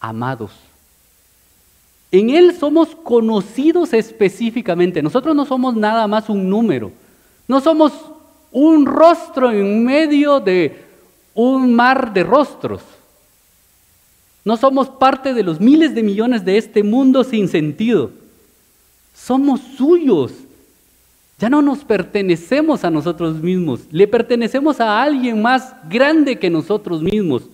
amados. 0.00 0.50
En 2.12 2.30
Él 2.30 2.56
somos 2.58 2.96
conocidos 2.96 3.92
específicamente. 3.92 5.02
Nosotros 5.02 5.34
no 5.36 5.44
somos 5.46 5.76
nada 5.76 6.06
más 6.06 6.28
un 6.28 6.48
número. 6.48 6.90
No 7.46 7.60
somos 7.60 7.92
un 8.50 8.84
rostro 8.86 9.52
en 9.52 9.84
medio 9.84 10.40
de 10.40 10.84
un 11.34 11.72
mar 11.74 12.12
de 12.12 12.24
rostros. 12.24 12.82
No 14.44 14.56
somos 14.56 14.88
parte 14.88 15.34
de 15.34 15.42
los 15.42 15.60
miles 15.60 15.94
de 15.94 16.02
millones 16.02 16.44
de 16.44 16.58
este 16.58 16.82
mundo 16.82 17.22
sin 17.22 17.48
sentido. 17.48 18.10
Somos 19.14 19.60
suyos. 19.76 20.32
Ya 21.38 21.48
no 21.48 21.62
nos 21.62 21.84
pertenecemos 21.84 22.84
a 22.84 22.90
nosotros 22.90 23.36
mismos. 23.36 23.80
Le 23.90 24.08
pertenecemos 24.08 24.80
a 24.80 25.00
alguien 25.00 25.40
más 25.40 25.74
grande 25.88 26.38
que 26.38 26.50
nosotros 26.50 27.02
mismos. 27.02 27.44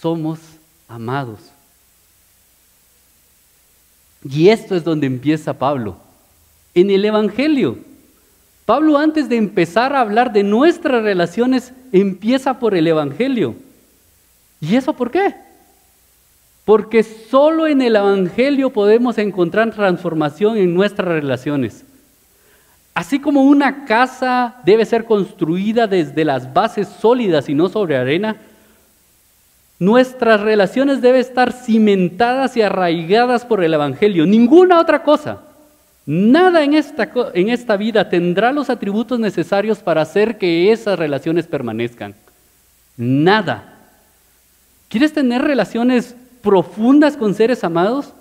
Somos 0.00 0.40
amados. 0.88 1.51
Y 4.28 4.48
esto 4.48 4.76
es 4.76 4.84
donde 4.84 5.06
empieza 5.06 5.58
Pablo. 5.58 5.96
En 6.74 6.90
el 6.90 7.04
Evangelio. 7.04 7.78
Pablo 8.64 8.98
antes 8.98 9.28
de 9.28 9.36
empezar 9.36 9.94
a 9.94 10.00
hablar 10.00 10.32
de 10.32 10.44
nuestras 10.44 11.02
relaciones, 11.02 11.72
empieza 11.90 12.58
por 12.58 12.74
el 12.74 12.86
Evangelio. 12.86 13.56
¿Y 14.60 14.76
eso 14.76 14.92
por 14.92 15.10
qué? 15.10 15.34
Porque 16.64 17.02
solo 17.02 17.66
en 17.66 17.82
el 17.82 17.96
Evangelio 17.96 18.70
podemos 18.70 19.18
encontrar 19.18 19.74
transformación 19.74 20.56
en 20.56 20.72
nuestras 20.72 21.08
relaciones. 21.08 21.84
Así 22.94 23.18
como 23.18 23.42
una 23.42 23.84
casa 23.86 24.56
debe 24.64 24.84
ser 24.84 25.06
construida 25.06 25.86
desde 25.86 26.24
las 26.24 26.52
bases 26.52 26.88
sólidas 26.88 27.48
y 27.48 27.54
no 27.54 27.68
sobre 27.68 27.96
arena, 27.96 28.36
nuestras 29.82 30.40
relaciones 30.40 31.02
deben 31.02 31.20
estar 31.20 31.52
cimentadas 31.52 32.56
y 32.56 32.62
arraigadas 32.62 33.44
por 33.44 33.64
el 33.64 33.74
Evangelio. 33.74 34.24
Ninguna 34.26 34.78
otra 34.80 35.02
cosa. 35.02 35.40
Nada 36.06 36.62
en 36.62 36.74
esta, 36.74 37.10
en 37.34 37.48
esta 37.48 37.76
vida 37.76 38.08
tendrá 38.08 38.52
los 38.52 38.70
atributos 38.70 39.18
necesarios 39.18 39.80
para 39.80 40.02
hacer 40.02 40.38
que 40.38 40.70
esas 40.70 40.96
relaciones 40.96 41.48
permanezcan. 41.48 42.14
Nada. 42.96 43.74
¿Quieres 44.88 45.12
tener 45.12 45.42
relaciones 45.42 46.14
profundas 46.42 47.16
con 47.16 47.34
seres 47.34 47.64
amados? 47.64 48.12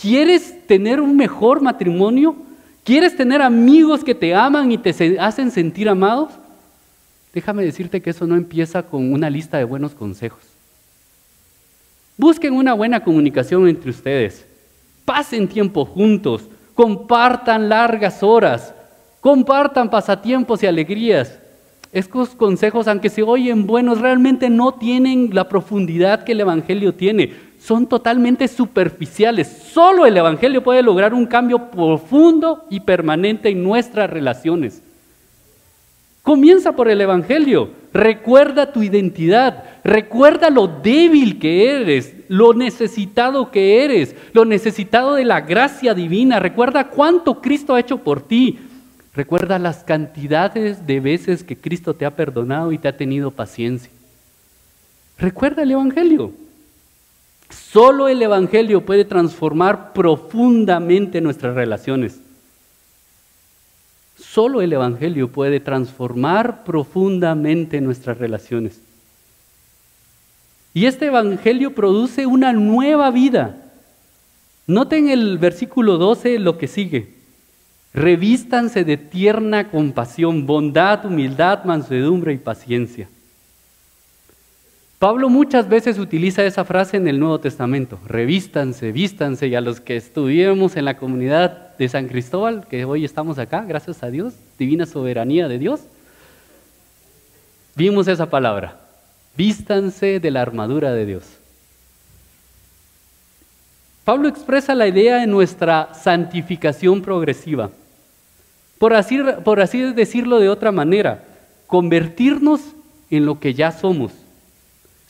¿Quieres 0.00 0.66
tener 0.66 1.00
un 1.00 1.16
mejor 1.16 1.60
matrimonio? 1.60 2.34
¿Quieres 2.82 3.16
tener 3.16 3.42
amigos 3.42 4.02
que 4.02 4.16
te 4.16 4.34
aman 4.34 4.72
y 4.72 4.78
te 4.78 5.20
hacen 5.20 5.52
sentir 5.52 5.88
amados? 5.88 6.32
Déjame 7.32 7.64
decirte 7.64 8.02
que 8.02 8.10
eso 8.10 8.26
no 8.26 8.34
empieza 8.34 8.82
con 8.82 9.12
una 9.12 9.30
lista 9.30 9.56
de 9.58 9.64
buenos 9.64 9.94
consejos. 9.94 10.45
Busquen 12.16 12.54
una 12.54 12.74
buena 12.74 13.00
comunicación 13.00 13.68
entre 13.68 13.90
ustedes. 13.90 14.46
Pasen 15.04 15.48
tiempo 15.48 15.84
juntos. 15.84 16.42
Compartan 16.74 17.68
largas 17.68 18.22
horas. 18.22 18.74
Compartan 19.20 19.90
pasatiempos 19.90 20.62
y 20.62 20.66
alegrías. 20.66 21.38
Estos 21.92 22.30
consejos, 22.30 22.88
aunque 22.88 23.08
se 23.08 23.22
oyen 23.22 23.66
buenos, 23.66 24.00
realmente 24.00 24.50
no 24.50 24.74
tienen 24.74 25.30
la 25.32 25.48
profundidad 25.48 26.24
que 26.24 26.32
el 26.32 26.40
Evangelio 26.40 26.94
tiene 26.94 27.46
son 27.66 27.86
totalmente 27.88 28.46
superficiales. 28.46 29.48
Solo 29.72 30.06
el 30.06 30.16
Evangelio 30.16 30.62
puede 30.62 30.82
lograr 30.82 31.12
un 31.12 31.26
cambio 31.26 31.70
profundo 31.70 32.64
y 32.70 32.78
permanente 32.78 33.48
en 33.48 33.64
nuestras 33.64 34.08
relaciones. 34.08 34.82
Comienza 36.22 36.72
por 36.72 36.88
el 36.88 37.00
Evangelio. 37.00 37.70
Recuerda 37.96 38.72
tu 38.72 38.82
identidad. 38.82 39.64
Recuerda 39.82 40.50
lo 40.50 40.66
débil 40.66 41.38
que 41.38 41.70
eres, 41.70 42.12
lo 42.28 42.52
necesitado 42.52 43.50
que 43.50 43.84
eres, 43.84 44.14
lo 44.34 44.44
necesitado 44.44 45.14
de 45.14 45.24
la 45.24 45.40
gracia 45.40 45.94
divina. 45.94 46.38
Recuerda 46.38 46.88
cuánto 46.88 47.40
Cristo 47.40 47.74
ha 47.74 47.80
hecho 47.80 47.96
por 47.96 48.20
ti. 48.20 48.58
Recuerda 49.14 49.58
las 49.58 49.82
cantidades 49.82 50.86
de 50.86 51.00
veces 51.00 51.42
que 51.42 51.56
Cristo 51.56 51.94
te 51.94 52.04
ha 52.04 52.10
perdonado 52.10 52.70
y 52.70 52.76
te 52.76 52.88
ha 52.88 52.98
tenido 52.98 53.30
paciencia. 53.30 53.90
Recuerda 55.16 55.62
el 55.62 55.70
Evangelio. 55.70 56.32
Solo 57.48 58.08
el 58.08 58.20
Evangelio 58.20 58.84
puede 58.84 59.06
transformar 59.06 59.94
profundamente 59.94 61.22
nuestras 61.22 61.54
relaciones. 61.54 62.20
Solo 64.36 64.60
el 64.60 64.70
Evangelio 64.70 65.32
puede 65.32 65.60
transformar 65.60 66.62
profundamente 66.62 67.80
nuestras 67.80 68.18
relaciones. 68.18 68.82
Y 70.74 70.84
este 70.84 71.06
Evangelio 71.06 71.74
produce 71.74 72.26
una 72.26 72.52
nueva 72.52 73.10
vida. 73.10 73.56
Noten 74.66 75.08
el 75.08 75.38
versículo 75.38 75.96
12 75.96 76.38
lo 76.38 76.58
que 76.58 76.68
sigue. 76.68 77.14
Revístanse 77.94 78.84
de 78.84 78.98
tierna 78.98 79.70
compasión, 79.70 80.44
bondad, 80.44 81.06
humildad, 81.06 81.64
mansedumbre 81.64 82.34
y 82.34 82.36
paciencia. 82.36 83.08
Pablo 84.98 85.28
muchas 85.28 85.68
veces 85.68 85.98
utiliza 85.98 86.42
esa 86.44 86.64
frase 86.64 86.96
en 86.96 87.06
el 87.06 87.20
Nuevo 87.20 87.38
Testamento, 87.38 87.98
revístanse, 88.06 88.92
vístanse, 88.92 89.46
y 89.46 89.54
a 89.54 89.60
los 89.60 89.78
que 89.78 89.94
estudiemos 89.94 90.74
en 90.76 90.86
la 90.86 90.96
comunidad 90.96 91.76
de 91.76 91.86
San 91.90 92.08
Cristóbal, 92.08 92.66
que 92.66 92.86
hoy 92.86 93.04
estamos 93.04 93.38
acá, 93.38 93.62
gracias 93.68 94.02
a 94.02 94.10
Dios, 94.10 94.32
divina 94.58 94.86
soberanía 94.86 95.48
de 95.48 95.58
Dios, 95.58 95.82
vimos 97.74 98.08
esa 98.08 98.30
palabra, 98.30 98.80
vístanse 99.36 100.18
de 100.18 100.30
la 100.30 100.40
armadura 100.40 100.94
de 100.94 101.04
Dios. 101.04 101.24
Pablo 104.06 104.28
expresa 104.28 104.74
la 104.74 104.88
idea 104.88 105.16
de 105.16 105.26
nuestra 105.26 105.92
santificación 105.92 107.02
progresiva. 107.02 107.68
Por 108.78 108.94
así, 108.94 109.18
por 109.44 109.60
así 109.60 109.92
decirlo 109.92 110.38
de 110.38 110.48
otra 110.48 110.72
manera, 110.72 111.22
convertirnos 111.66 112.62
en 113.10 113.26
lo 113.26 113.40
que 113.40 113.52
ya 113.52 113.72
somos 113.72 114.12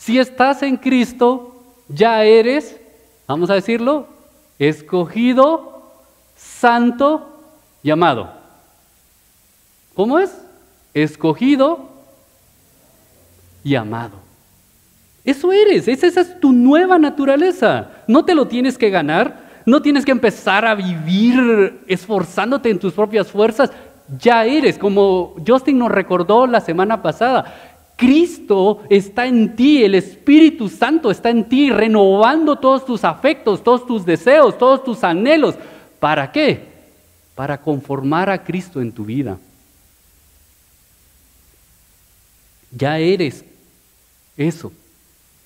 si 0.07 0.21
estás 0.21 0.63
en 0.63 0.77
Cristo, 0.77 1.65
ya 1.89 2.23
eres, 2.23 2.81
vamos 3.27 3.51
a 3.51 3.55
decirlo, 3.55 4.07
escogido, 4.57 5.83
santo 6.37 7.41
y 7.83 7.91
amado. 7.91 8.31
¿Cómo 9.97 10.21
es? 10.21 10.33
Escogido 10.95 11.89
y 13.65 13.75
amado. 13.75 14.13
Eso 15.25 15.51
eres, 15.51 15.89
esa 15.89 16.07
es 16.21 16.39
tu 16.39 16.53
nueva 16.53 17.01
naturaleza. 17.01 17.91
No 18.07 18.25
te 18.25 18.37
lo 18.37 18.47
tienes 18.47 18.79
que 18.79 18.91
ganar, 18.91 19.63
no 19.67 19.83
tienes 19.83 20.05
que 20.05 20.13
empezar 20.13 20.65
a 20.67 20.77
vivir 20.77 21.81
esforzándote 21.89 22.71
en 22.71 22.79
tus 22.79 22.93
propias 22.93 23.27
fuerzas. 23.27 23.73
Ya 24.21 24.45
eres, 24.45 24.79
como 24.79 25.35
Justin 25.45 25.79
nos 25.79 25.91
recordó 25.91 26.47
la 26.47 26.61
semana 26.61 27.03
pasada, 27.03 27.76
Cristo 27.97 28.83
está 28.91 29.27
en 29.27 29.57
ti, 29.57 29.83
el 29.83 29.95
Espíritu 29.95 30.69
Santo 30.69 31.11
está 31.11 31.31
en 31.31 31.49
ti, 31.49 31.71
renovando 31.71 32.57
todos 32.57 32.85
tus 32.85 33.05
afectos, 33.05 33.65
todos 33.65 33.87
tus 33.87 34.05
deseos, 34.05 34.59
todos 34.59 34.85
tus 34.85 35.03
anhelos. 35.03 35.55
¿Para 35.99 36.31
qué? 36.31 36.61
Para 37.35 37.59
conformar 37.59 38.29
a 38.29 38.45
Cristo 38.45 38.83
en 38.83 38.93
tu 38.93 39.07
vida. 39.07 39.39
Ya 42.71 42.99
eres 42.99 43.45
eso. 44.37 44.73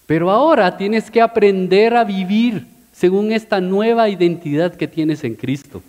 Pero 0.07 0.29
ahora 0.29 0.77
tienes 0.77 1.09
que 1.09 1.23
aprender 1.23 1.95
a 1.95 2.03
vivir 2.03 2.67
según 2.93 3.31
esta 3.31 3.61
nueva 3.61 4.09
identidad 4.09 4.75
que 4.75 4.89
tienes 4.89 5.23
en 5.23 5.37
Cristo. 5.37 5.83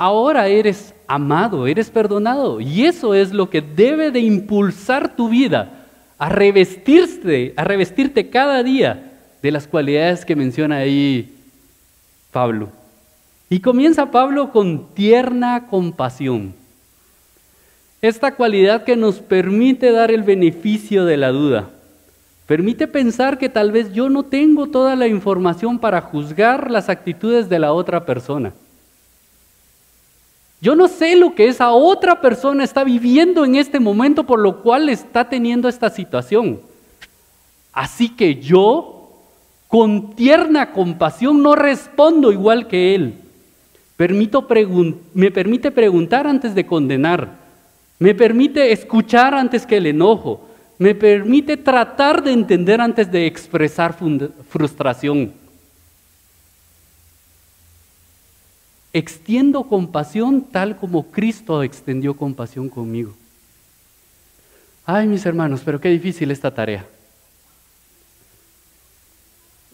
Ahora 0.00 0.48
eres 0.48 0.94
amado, 1.06 1.66
eres 1.66 1.90
perdonado. 1.90 2.58
Y 2.58 2.86
eso 2.86 3.12
es 3.12 3.34
lo 3.34 3.50
que 3.50 3.60
debe 3.60 4.10
de 4.10 4.20
impulsar 4.20 5.14
tu 5.14 5.28
vida 5.28 5.84
a 6.16 6.30
revestirte, 6.30 7.52
a 7.54 7.64
revestirte 7.64 8.30
cada 8.30 8.62
día 8.62 9.12
de 9.42 9.50
las 9.50 9.66
cualidades 9.66 10.24
que 10.24 10.34
menciona 10.34 10.76
ahí 10.76 11.36
Pablo. 12.32 12.70
Y 13.50 13.60
comienza 13.60 14.10
Pablo 14.10 14.52
con 14.52 14.86
tierna 14.94 15.66
compasión. 15.66 16.54
Esta 18.00 18.34
cualidad 18.34 18.84
que 18.84 18.96
nos 18.96 19.16
permite 19.16 19.92
dar 19.92 20.10
el 20.10 20.22
beneficio 20.22 21.04
de 21.04 21.18
la 21.18 21.28
duda. 21.28 21.68
Permite 22.46 22.88
pensar 22.88 23.36
que 23.36 23.50
tal 23.50 23.70
vez 23.70 23.92
yo 23.92 24.08
no 24.08 24.22
tengo 24.22 24.68
toda 24.68 24.96
la 24.96 25.08
información 25.08 25.78
para 25.78 26.00
juzgar 26.00 26.70
las 26.70 26.88
actitudes 26.88 27.50
de 27.50 27.58
la 27.58 27.74
otra 27.74 28.06
persona. 28.06 28.54
Yo 30.60 30.74
no 30.74 30.88
sé 30.88 31.16
lo 31.16 31.34
que 31.34 31.48
esa 31.48 31.70
otra 31.70 32.20
persona 32.20 32.64
está 32.64 32.84
viviendo 32.84 33.44
en 33.44 33.54
este 33.54 33.80
momento 33.80 34.24
por 34.24 34.38
lo 34.38 34.62
cual 34.62 34.88
está 34.90 35.28
teniendo 35.28 35.68
esta 35.68 35.88
situación. 35.88 36.60
Así 37.72 38.10
que 38.10 38.36
yo, 38.36 39.10
con 39.68 40.14
tierna 40.14 40.72
compasión, 40.72 41.42
no 41.42 41.54
respondo 41.54 42.30
igual 42.30 42.68
que 42.68 42.94
él. 42.94 43.14
me 45.14 45.30
permite 45.30 45.70
preguntar 45.70 46.26
antes 46.26 46.54
de 46.54 46.66
condenar. 46.66 47.38
Me 47.98 48.14
permite 48.14 48.72
escuchar 48.72 49.34
antes 49.34 49.66
que 49.66 49.78
el 49.78 49.86
enojo. 49.86 50.46
Me 50.78 50.94
permite 50.94 51.56
tratar 51.56 52.22
de 52.22 52.32
entender 52.32 52.80
antes 52.80 53.10
de 53.10 53.26
expresar 53.26 53.96
frustración. 54.48 55.32
Extiendo 58.92 59.64
compasión 59.64 60.42
tal 60.42 60.76
como 60.76 61.10
Cristo 61.10 61.62
extendió 61.62 62.14
compasión 62.16 62.68
conmigo. 62.68 63.12
Ay, 64.84 65.06
mis 65.06 65.24
hermanos, 65.24 65.62
pero 65.64 65.80
qué 65.80 65.88
difícil 65.88 66.30
esta 66.30 66.52
tarea. 66.52 66.84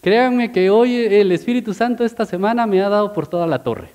Créanme 0.03 0.53
que 0.53 0.71
hoy 0.71 0.95
el 0.97 1.33
Espíritu 1.33 1.73
Santo 1.73 2.05
esta 2.05 2.27
semana 2.27 2.67
me 2.67 2.83
ha 2.83 2.89
dado 2.89 3.13
por 3.13 3.27
toda 3.27 3.47
la 3.47 3.63
torre. 3.63 3.89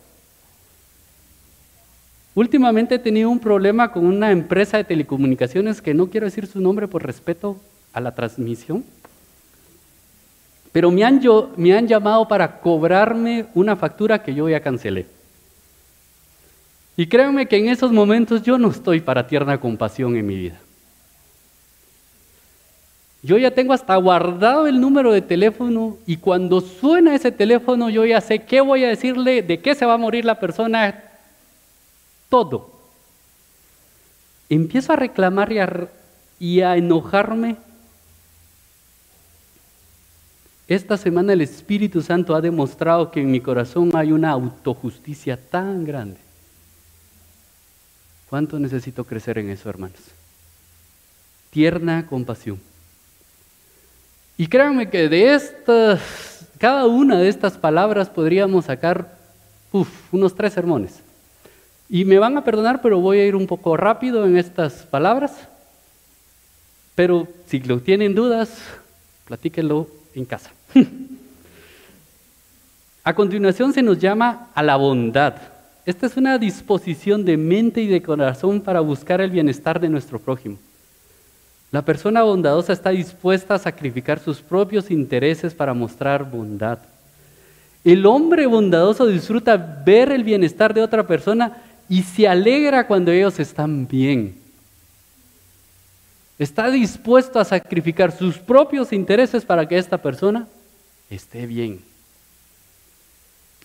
Últimamente 2.34 2.96
he 2.96 3.00
tenido 3.00 3.30
un 3.30 3.40
problema 3.40 3.92
con 3.92 4.06
una 4.06 4.32
empresa 4.32 4.78
de 4.78 4.84
telecomunicaciones 4.86 5.82
que 5.82 5.94
no 5.94 6.08
quiero 6.08 6.26
decir 6.26 6.48
su 6.48 6.60
nombre 6.60 6.88
por 6.88 7.06
respeto 7.06 7.58
a 7.94 8.00
la 8.00 8.16
transmisión, 8.16 8.84
pero 10.72 10.92
me 10.92 11.04
han, 11.04 11.22
me 11.58 11.78
han 11.78 11.88
llamado 11.88 12.28
para 12.28 12.60
cobrarme 12.60 13.46
una 13.54 13.76
factura 13.76 14.24
que 14.24 14.34
yo 14.34 14.48
ya 14.50 14.62
cancelé. 14.62 15.06
Y 16.98 17.08
créanme 17.08 17.48
que 17.48 17.58
en 17.58 17.70
esos 17.70 17.92
momentos 17.92 18.44
yo 18.44 18.58
no 18.58 18.70
estoy 18.70 19.00
para 19.00 19.28
tierna 19.28 19.60
compasión 19.60 20.16
en 20.16 20.26
mi 20.26 20.36
vida. 20.36 20.60
Yo 23.24 23.38
ya 23.38 23.52
tengo 23.52 23.74
hasta 23.74 23.96
guardado 23.98 24.66
el 24.66 24.82
número 24.82 25.12
de 25.12 25.22
teléfono 25.22 25.98
y 26.08 26.18
cuando 26.18 26.60
suena 26.60 27.14
ese 27.14 27.32
teléfono 27.32 27.90
yo 27.90 28.04
ya 28.04 28.20
sé 28.20 28.40
qué 28.40 28.62
voy 28.62 28.84
a 28.84 28.90
decirle, 28.90 29.44
de 29.44 29.60
qué 29.60 29.76
se 29.76 29.86
va 29.86 29.94
a 29.94 29.98
morir 29.98 30.26
la 30.26 30.40
persona, 30.40 31.04
todo. 32.30 32.72
Empiezo 34.50 34.94
a 34.94 34.96
reclamar 34.96 35.52
y 36.40 36.62
a, 36.62 36.76
enojarme. 36.76 37.58
Esta 40.72 40.96
semana 40.96 41.34
el 41.34 41.42
Espíritu 41.42 42.02
Santo 42.02 42.34
ha 42.34 42.40
demostrado 42.40 43.12
que 43.12 43.20
en 43.20 43.30
mi 43.30 43.42
corazón 43.42 43.92
hay 43.94 44.14
una 44.14 44.30
autojusticia 44.30 45.36
tan 45.36 45.84
grande. 45.84 46.18
¿Cuánto 48.30 48.58
necesito 48.58 49.04
crecer 49.04 49.38
en 49.38 49.50
eso, 49.50 49.70
hermanos? 49.70 50.00
Tierna 51.50 52.08
compasión. 52.08 52.58
Y 54.38 54.48
créanme 54.48 54.90
que 54.90 55.10
de 55.10 55.34
estas, 55.34 56.48
cada 56.58 56.86
una 56.86 57.20
de 57.20 57.28
estas 57.28 57.58
palabras 57.58 58.10
podríamos 58.10 58.64
sacar 58.64 59.18
unos 60.14 60.36
tres 60.36 60.54
sermones. 60.54 61.02
Y 61.90 62.06
me 62.06 62.18
van 62.18 62.38
a 62.38 62.46
perdonar, 62.46 62.82
pero 62.82 63.02
voy 63.02 63.20
a 63.20 63.26
ir 63.26 63.36
un 63.36 63.46
poco 63.46 63.76
rápido 63.76 64.26
en 64.26 64.38
estas 64.38 64.84
palabras. 64.84 65.34
Pero 66.96 67.28
si 67.48 67.60
lo 67.60 67.82
tienen 67.82 68.16
dudas, 68.16 68.58
platíquenlo 69.26 69.90
en 70.16 70.24
casa. 70.24 70.52
a 73.04 73.14
continuación 73.14 73.74
se 73.74 73.82
nos 73.82 74.00
llama 74.00 74.50
a 74.54 74.64
la 74.64 74.76
bondad. 74.76 75.36
Esta 75.86 76.06
es 76.06 76.18
una 76.18 76.38
disposición 76.38 77.26
de 77.26 77.38
mente 77.38 77.82
y 77.82 77.88
de 77.88 78.02
corazón 78.02 78.62
para 78.62 78.82
buscar 78.82 79.20
el 79.22 79.32
bienestar 79.32 79.80
de 79.80 79.90
nuestro 79.90 80.20
prójimo. 80.20 80.58
La 81.72 81.82
persona 81.82 82.22
bondadosa 82.24 82.74
está 82.74 82.90
dispuesta 82.90 83.56
a 83.56 83.60
sacrificar 83.60 84.20
sus 84.20 84.42
propios 84.42 84.92
intereses 84.92 85.54
para 85.54 85.74
mostrar 85.74 86.30
bondad. 86.30 86.80
El 87.84 88.06
hombre 88.06 88.46
bondadoso 88.46 89.08
disfruta 89.08 89.58
ver 89.58 90.12
el 90.12 90.24
bienestar 90.24 90.74
de 90.74 90.84
otra 90.84 91.08
persona 91.08 91.64
y 91.90 92.04
se 92.04 92.28
alegra 92.28 92.86
cuando 92.86 93.12
ellos 93.12 93.40
están 93.40 93.88
bien. 93.88 94.36
Está 96.38 96.70
dispuesto 96.70 97.40
a 97.40 97.46
sacrificar 97.46 98.12
sus 98.12 98.38
propios 98.38 98.92
intereses 98.94 99.46
para 99.46 99.68
que 99.68 99.78
esta 99.78 99.98
persona 99.98 100.48
esté 101.12 101.46
bien. 101.46 101.82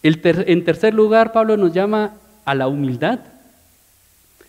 en 0.02 0.64
tercer 0.64 0.92
lugar, 0.92 1.32
Pablo 1.32 1.56
nos 1.56 1.72
llama 1.72 2.14
a 2.44 2.54
la 2.54 2.68
humildad. 2.68 3.20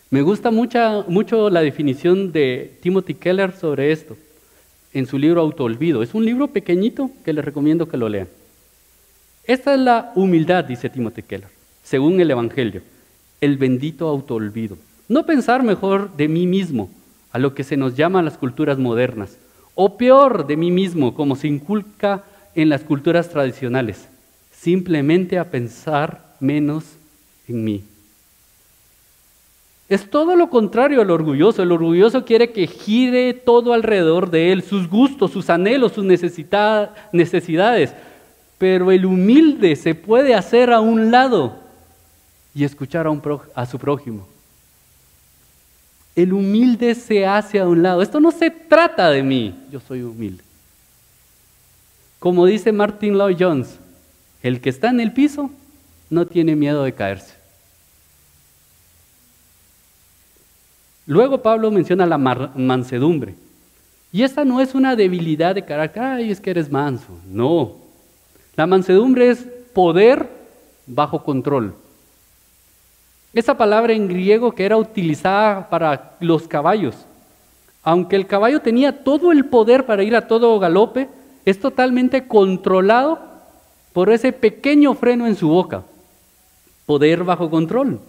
Me 0.09 0.21
gusta 0.21 0.51
mucho 0.51 1.49
la 1.49 1.61
definición 1.61 2.31
de 2.31 2.77
Timothy 2.81 3.13
Keller 3.13 3.53
sobre 3.53 3.91
esto 3.91 4.17
en 4.93 5.05
su 5.05 5.17
libro 5.17 5.41
Autoolvido. 5.41 6.03
Es 6.03 6.13
un 6.13 6.25
libro 6.25 6.47
pequeñito 6.47 7.11
que 7.23 7.33
les 7.33 7.45
recomiendo 7.45 7.87
que 7.87 7.97
lo 7.97 8.09
lean. 8.09 8.27
Esta 9.45 9.73
es 9.73 9.79
la 9.79 10.11
humildad, 10.15 10.65
dice 10.65 10.89
Timothy 10.89 11.23
Keller, 11.23 11.49
según 11.83 12.19
el 12.19 12.31
Evangelio 12.31 12.81
el 13.41 13.57
bendito 13.57 14.07
autoolvido. 14.07 14.77
No 15.07 15.25
pensar 15.25 15.63
mejor 15.63 16.15
de 16.17 16.27
mí 16.27 16.47
mismo, 16.47 16.89
a 17.31 17.39
lo 17.39 17.53
que 17.53 17.63
se 17.63 17.77
nos 17.77 17.95
llama 17.95 18.23
las 18.23 18.37
culturas 18.37 18.77
modernas, 18.77 19.37
o 19.75 19.97
peor 19.97 20.47
de 20.47 20.57
mí 20.57 20.71
mismo, 20.71 21.13
como 21.13 21.35
se 21.35 21.47
inculca 21.47 22.23
en 22.57 22.69
las 22.69 22.81
culturas 22.81 23.29
tradicionales, 23.29 24.07
simplemente 24.51 25.37
a 25.37 25.51
pensar 25.51 26.35
menos 26.39 26.83
en 27.47 27.63
mí. 27.63 27.83
Es 29.87 30.09
todo 30.09 30.35
lo 30.35 30.49
contrario 30.49 30.99
al 30.99 31.11
orgulloso. 31.11 31.61
El 31.61 31.71
orgulloso 31.71 32.25
quiere 32.25 32.51
que 32.51 32.65
gire 32.65 33.35
todo 33.35 33.73
alrededor 33.73 34.31
de 34.31 34.51
él, 34.51 34.63
sus 34.63 34.89
gustos, 34.89 35.31
sus 35.31 35.51
anhelos, 35.51 35.93
sus 35.93 36.03
necesidades. 36.03 37.93
Pero 38.57 38.91
el 38.91 39.05
humilde 39.05 39.75
se 39.75 39.93
puede 39.93 40.33
hacer 40.33 40.73
a 40.73 40.81
un 40.81 41.11
lado 41.11 41.59
y 42.55 42.63
escuchar 42.63 43.05
a, 43.05 43.11
un 43.11 43.21
a 43.53 43.65
su 43.67 43.77
prójimo. 43.77 44.27
El 46.15 46.33
humilde 46.33 46.95
se 46.95 47.27
hace 47.27 47.59
a 47.59 47.67
un 47.67 47.83
lado. 47.83 48.01
Esto 48.01 48.19
no 48.19 48.31
se 48.31 48.49
trata 48.49 49.11
de 49.11 49.21
mí, 49.21 49.55
yo 49.71 49.79
soy 49.79 50.01
humilde. 50.01 50.46
Como 52.27 52.45
dice 52.45 52.73
Martin 52.73 53.17
Lloyd 53.17 53.37
Jones, 53.39 53.79
el 54.43 54.59
que 54.59 54.67
está 54.69 54.89
en 54.89 54.99
el 54.99 55.13
piso 55.13 55.49
no 56.09 56.25
tiene 56.25 56.57
miedo 56.57 56.83
de 56.83 56.91
caerse. 56.91 57.33
Luego 61.05 61.41
Pablo 61.41 61.71
menciona 61.71 62.05
la 62.05 62.17
mansedumbre. 62.17 63.33
Y 64.11 64.23
esta 64.23 64.43
no 64.43 64.59
es 64.59 64.75
una 64.75 64.97
debilidad 64.97 65.55
de 65.55 65.63
carácter, 65.63 66.03
ay, 66.03 66.29
es 66.29 66.41
que 66.41 66.49
eres 66.49 66.69
manso. 66.69 67.17
No. 67.31 67.75
La 68.57 68.67
mansedumbre 68.67 69.29
es 69.29 69.47
poder 69.73 70.29
bajo 70.85 71.23
control. 71.23 71.75
Esa 73.31 73.55
palabra 73.55 73.93
en 73.93 74.09
griego 74.09 74.51
que 74.51 74.65
era 74.65 74.75
utilizada 74.75 75.69
para 75.69 76.17
los 76.19 76.45
caballos. 76.45 77.05
Aunque 77.83 78.17
el 78.17 78.27
caballo 78.27 78.59
tenía 78.59 79.05
todo 79.05 79.31
el 79.31 79.45
poder 79.45 79.85
para 79.85 80.03
ir 80.03 80.13
a 80.13 80.27
todo 80.27 80.59
galope, 80.59 81.07
es 81.47 81.61
totalmente 81.61 82.27
controlado 82.27 83.19
por 83.93 84.09
ese 84.09 84.33
pequeño 84.33 84.95
freno 84.95 85.27
en 85.27 85.37
su 85.37 85.47
boca. 85.47 85.83
Poder 86.85 87.23
bajo 87.23 87.49
control. 87.49 88.01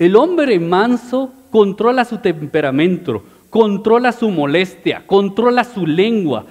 El 0.00 0.16
hombre 0.16 0.58
manso 0.58 1.32
controla 1.52 2.04
su 2.04 2.18
temperamento, 2.18 3.22
controla 3.50 4.10
su 4.10 4.30
molestia, 4.30 5.06
controla 5.06 5.62
su 5.62 5.86
lengua. 5.86 6.44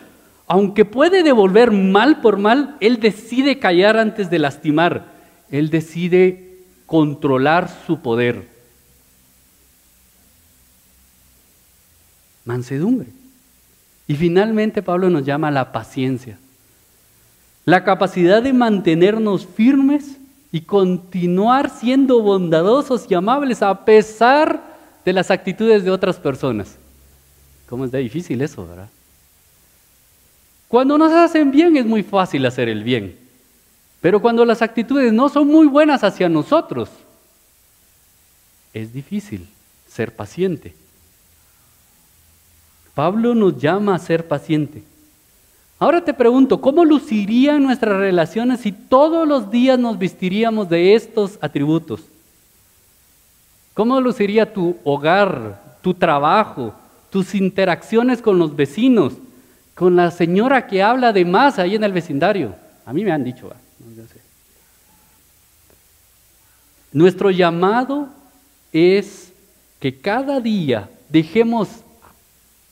Aunque 0.48 0.86
puede 0.86 1.22
devolver 1.22 1.72
mal 1.72 2.22
por 2.22 2.38
mal, 2.38 2.78
él 2.80 3.02
decide 3.02 3.60
callar 3.60 3.98
antes 3.98 4.30
de 4.30 4.40
lastimar. 4.40 5.08
Él 5.52 5.70
decide 5.70 6.60
controlar 6.86 7.70
su 7.86 8.00
poder. 8.00 8.48
Mansedumbre. 12.46 13.25
Y 14.08 14.16
finalmente 14.16 14.84
Pablo 14.84 15.10
nos 15.10 15.26
llama 15.26 15.48
a 15.48 15.52
la 15.52 15.72
paciencia. 15.72 16.38
La 17.66 17.84
capacidad 17.84 18.44
de 18.44 18.54
mantenernos 18.54 19.46
firmes 19.46 20.18
y 20.52 20.62
continuar 20.62 21.70
siendo 21.70 22.22
bondadosos 22.22 23.08
y 23.10 23.16
amables 23.16 23.62
a 23.62 23.84
pesar 23.84 24.76
de 25.04 25.14
las 25.14 25.32
actitudes 25.32 25.84
de 25.84 25.92
otras 25.92 26.18
personas. 26.18 26.78
¿Cómo 27.68 27.86
es 27.86 27.92
de 27.92 28.00
difícil 28.00 28.42
eso, 28.42 28.68
verdad? 28.68 28.90
Cuando 30.68 30.98
nos 30.98 31.12
hacen 31.12 31.52
bien 31.52 31.78
es 31.78 31.86
muy 31.86 32.04
fácil 32.04 32.46
hacer 32.46 32.70
el 32.70 32.84
bien. 32.84 33.18
Pero 34.02 34.22
cuando 34.22 34.46
las 34.46 34.62
actitudes 34.62 35.12
no 35.14 35.30
son 35.30 35.48
muy 35.48 35.68
buenas 35.68 36.04
hacia 36.04 36.30
nosotros, 36.30 36.90
es 38.74 38.94
difícil 38.94 39.48
ser 39.88 40.16
paciente. 40.16 40.76
Pablo 42.96 43.36
nos 43.36 43.60
llama 43.60 43.94
a 43.94 44.00
ser 44.00 44.28
paciente. 44.28 44.82
Ahora 45.78 46.04
te 46.04 46.14
pregunto, 46.14 46.62
¿cómo 46.62 46.86
lucirían 46.86 47.62
nuestras 47.62 47.98
relaciones 47.98 48.62
si 48.62 48.72
todos 48.72 49.28
los 49.28 49.52
días 49.52 49.78
nos 49.78 50.00
vestiríamos 50.00 50.70
de 50.70 50.96
estos 50.96 51.38
atributos? 51.42 52.02
¿Cómo 53.74 54.00
luciría 54.00 54.54
tu 54.54 54.78
hogar, 54.86 55.78
tu 55.82 55.94
trabajo, 55.94 56.74
tus 57.10 57.36
interacciones 57.36 58.22
con 58.22 58.40
los 58.40 58.56
vecinos, 58.56 59.14
con 59.76 59.98
la 59.98 60.12
señora 60.12 60.66
que 60.66 60.82
habla 60.82 61.12
de 61.12 61.26
más 61.26 61.60
ahí 61.60 61.76
en 61.76 61.84
el 61.84 61.92
vecindario? 61.92 62.56
A 62.86 62.94
mí 62.94 63.04
me 63.04 63.12
han 63.12 63.24
dicho, 63.24 63.52
Nuestro 66.94 67.30
llamado 67.30 68.08
es 68.72 69.34
que 69.82 70.00
cada 70.00 70.40
día 70.40 70.90
dejemos 71.10 71.68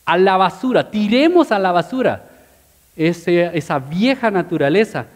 a 0.04 0.18
la 0.18 0.36
basura, 0.36 0.90
tiremos 0.90 1.52
a 1.52 1.58
la 1.58 1.72
basura 1.72 2.30
esa 2.96 3.78
vieja 3.78 4.30
naturaleza 4.30 5.06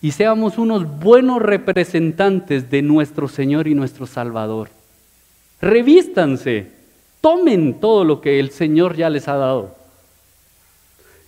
y 0.00 0.12
seamos 0.12 0.58
unos 0.58 0.98
buenos 1.00 1.40
representantes 1.40 2.70
de 2.70 2.82
nuestro 2.82 3.28
Señor 3.28 3.66
y 3.68 3.74
nuestro 3.74 4.06
Salvador. 4.06 4.68
Revístanse, 5.60 6.70
tomen 7.20 7.80
todo 7.80 8.04
lo 8.04 8.20
que 8.20 8.38
el 8.38 8.50
Señor 8.50 8.96
ya 8.96 9.08
les 9.08 9.28
ha 9.28 9.36
dado. 9.36 9.74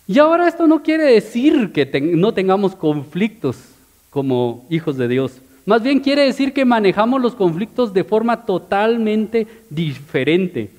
Y 0.06 0.18
ahora 0.18 0.46
esto 0.46 0.66
no 0.66 0.82
quiere 0.82 1.04
decir 1.04 1.72
que 1.72 1.86
no 2.00 2.32
tengamos 2.32 2.76
conflictos 2.76 3.56
como 4.10 4.64
hijos 4.70 4.96
de 4.96 5.08
Dios. 5.08 5.40
Más 5.64 5.82
bien 5.82 6.00
quiere 6.00 6.22
decir 6.22 6.52
que 6.52 6.64
manejamos 6.64 7.20
los 7.20 7.34
conflictos 7.34 7.92
de 7.92 8.04
forma 8.04 8.44
totalmente 8.46 9.46
diferente. 9.68 10.70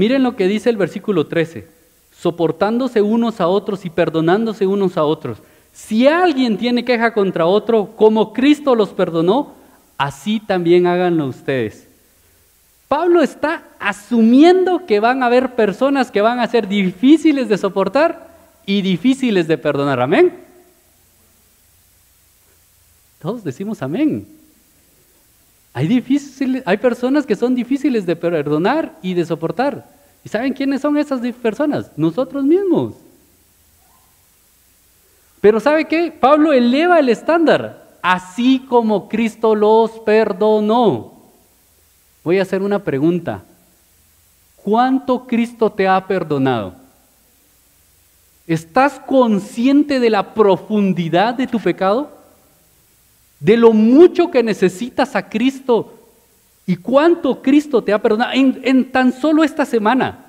Miren 0.00 0.22
lo 0.22 0.34
que 0.34 0.48
dice 0.48 0.70
el 0.70 0.78
versículo 0.78 1.26
13, 1.26 1.66
soportándose 2.10 3.02
unos 3.02 3.38
a 3.38 3.48
otros 3.48 3.84
y 3.84 3.90
perdonándose 3.90 4.66
unos 4.66 4.96
a 4.96 5.04
otros. 5.04 5.36
Si 5.74 6.08
alguien 6.08 6.56
tiene 6.56 6.86
queja 6.86 7.12
contra 7.12 7.44
otro, 7.44 7.94
como 7.96 8.32
Cristo 8.32 8.74
los 8.74 8.94
perdonó, 8.94 9.52
así 9.98 10.40
también 10.40 10.86
háganlo 10.86 11.26
ustedes. 11.26 11.86
Pablo 12.88 13.20
está 13.20 13.64
asumiendo 13.78 14.86
que 14.86 15.00
van 15.00 15.22
a 15.22 15.26
haber 15.26 15.54
personas 15.54 16.10
que 16.10 16.22
van 16.22 16.40
a 16.40 16.48
ser 16.48 16.66
difíciles 16.66 17.50
de 17.50 17.58
soportar 17.58 18.30
y 18.64 18.80
difíciles 18.80 19.48
de 19.48 19.58
perdonar. 19.58 20.00
Amén. 20.00 20.32
Todos 23.20 23.44
decimos 23.44 23.82
amén. 23.82 24.39
Hay, 25.72 26.76
personas 26.78 27.26
que 27.26 27.36
son 27.36 27.54
difíciles 27.54 28.04
de 28.04 28.16
perdonar 28.16 28.98
y 29.02 29.14
de 29.14 29.24
soportar. 29.24 29.86
¿Y 30.24 30.28
saben 30.28 30.52
quiénes 30.52 30.80
son 30.80 30.96
esas 30.96 31.20
personas? 31.36 31.92
Nosotros 31.96 32.44
mismos. 32.44 32.94
Pero 35.40 35.60
¿sabe 35.60 35.86
qué? 35.86 36.12
Pablo 36.12 36.52
eleva 36.52 36.98
el 36.98 37.08
estándar, 37.08 37.98
así 38.02 38.66
como 38.68 39.08
Cristo 39.08 39.54
los 39.54 39.92
perdonó. 40.00 41.14
Voy 42.24 42.38
a 42.38 42.42
hacer 42.42 42.62
una 42.62 42.80
pregunta. 42.80 43.42
¿Cuánto 44.56 45.26
Cristo 45.26 45.70
te 45.70 45.88
ha 45.88 46.06
perdonado? 46.06 46.74
¿Estás 48.46 49.00
consciente 49.06 50.00
de 50.00 50.10
la 50.10 50.34
profundidad 50.34 51.34
de 51.34 51.46
tu 51.46 51.60
pecado? 51.60 52.19
De 53.40 53.56
lo 53.56 53.72
mucho 53.72 54.30
que 54.30 54.42
necesitas 54.42 55.16
a 55.16 55.28
Cristo 55.28 55.94
y 56.66 56.76
cuánto 56.76 57.42
Cristo 57.42 57.82
te 57.82 57.92
ha 57.92 58.00
perdonado 58.00 58.32
en, 58.34 58.92
tan 58.92 59.12
solo 59.12 59.42
esta 59.42 59.64
semana. 59.64 60.26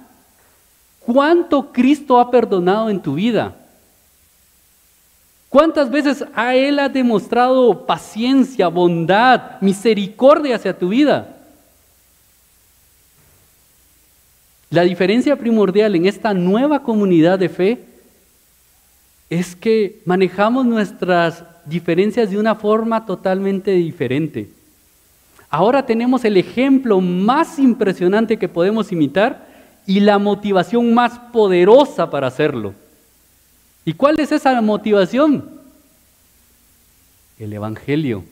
¿Cuánto 1.01 1.71
Cristo 1.71 2.19
ha 2.19 2.31
perdonado 2.31 2.89
en 2.89 3.01
tu 3.01 3.15
vida? 3.15 3.55
¿Cuántas 5.49 5.91
veces 5.91 6.23
a 6.33 6.55
Él 6.55 6.79
ha 6.79 6.87
demostrado 6.87 7.85
paciencia, 7.85 8.69
bondad, 8.69 9.59
misericordia 9.59 10.55
hacia 10.55 10.77
tu 10.77 10.89
vida? 10.89 11.37
La 14.69 14.83
diferencia 14.83 15.35
primordial 15.35 15.95
en 15.95 16.05
esta 16.05 16.33
nueva 16.33 16.81
comunidad 16.81 17.37
de 17.37 17.49
fe 17.49 17.85
es 19.29 19.53
que 19.53 20.01
manejamos 20.05 20.65
nuestras 20.65 21.43
diferencias 21.65 22.29
de 22.29 22.37
una 22.37 22.55
forma 22.55 23.05
totalmente 23.05 23.71
diferente. 23.71 24.49
Ahora 25.49 25.85
tenemos 25.85 26.23
el 26.23 26.37
ejemplo 26.37 27.01
más 27.01 27.59
impresionante 27.59 28.37
que 28.37 28.47
podemos 28.47 28.91
imitar 28.91 29.47
y 29.85 29.99
la 29.99 30.17
motivación 30.17 30.93
más 30.93 31.19
poderosa 31.33 32.09
para 32.09 32.27
hacerlo. 32.27 32.73
¿Y 33.83 33.93
cuál 33.93 34.19
es 34.19 34.31
esa 34.31 34.61
motivación? 34.61 35.49
El 37.37 37.51
Evangelio. 37.51 38.23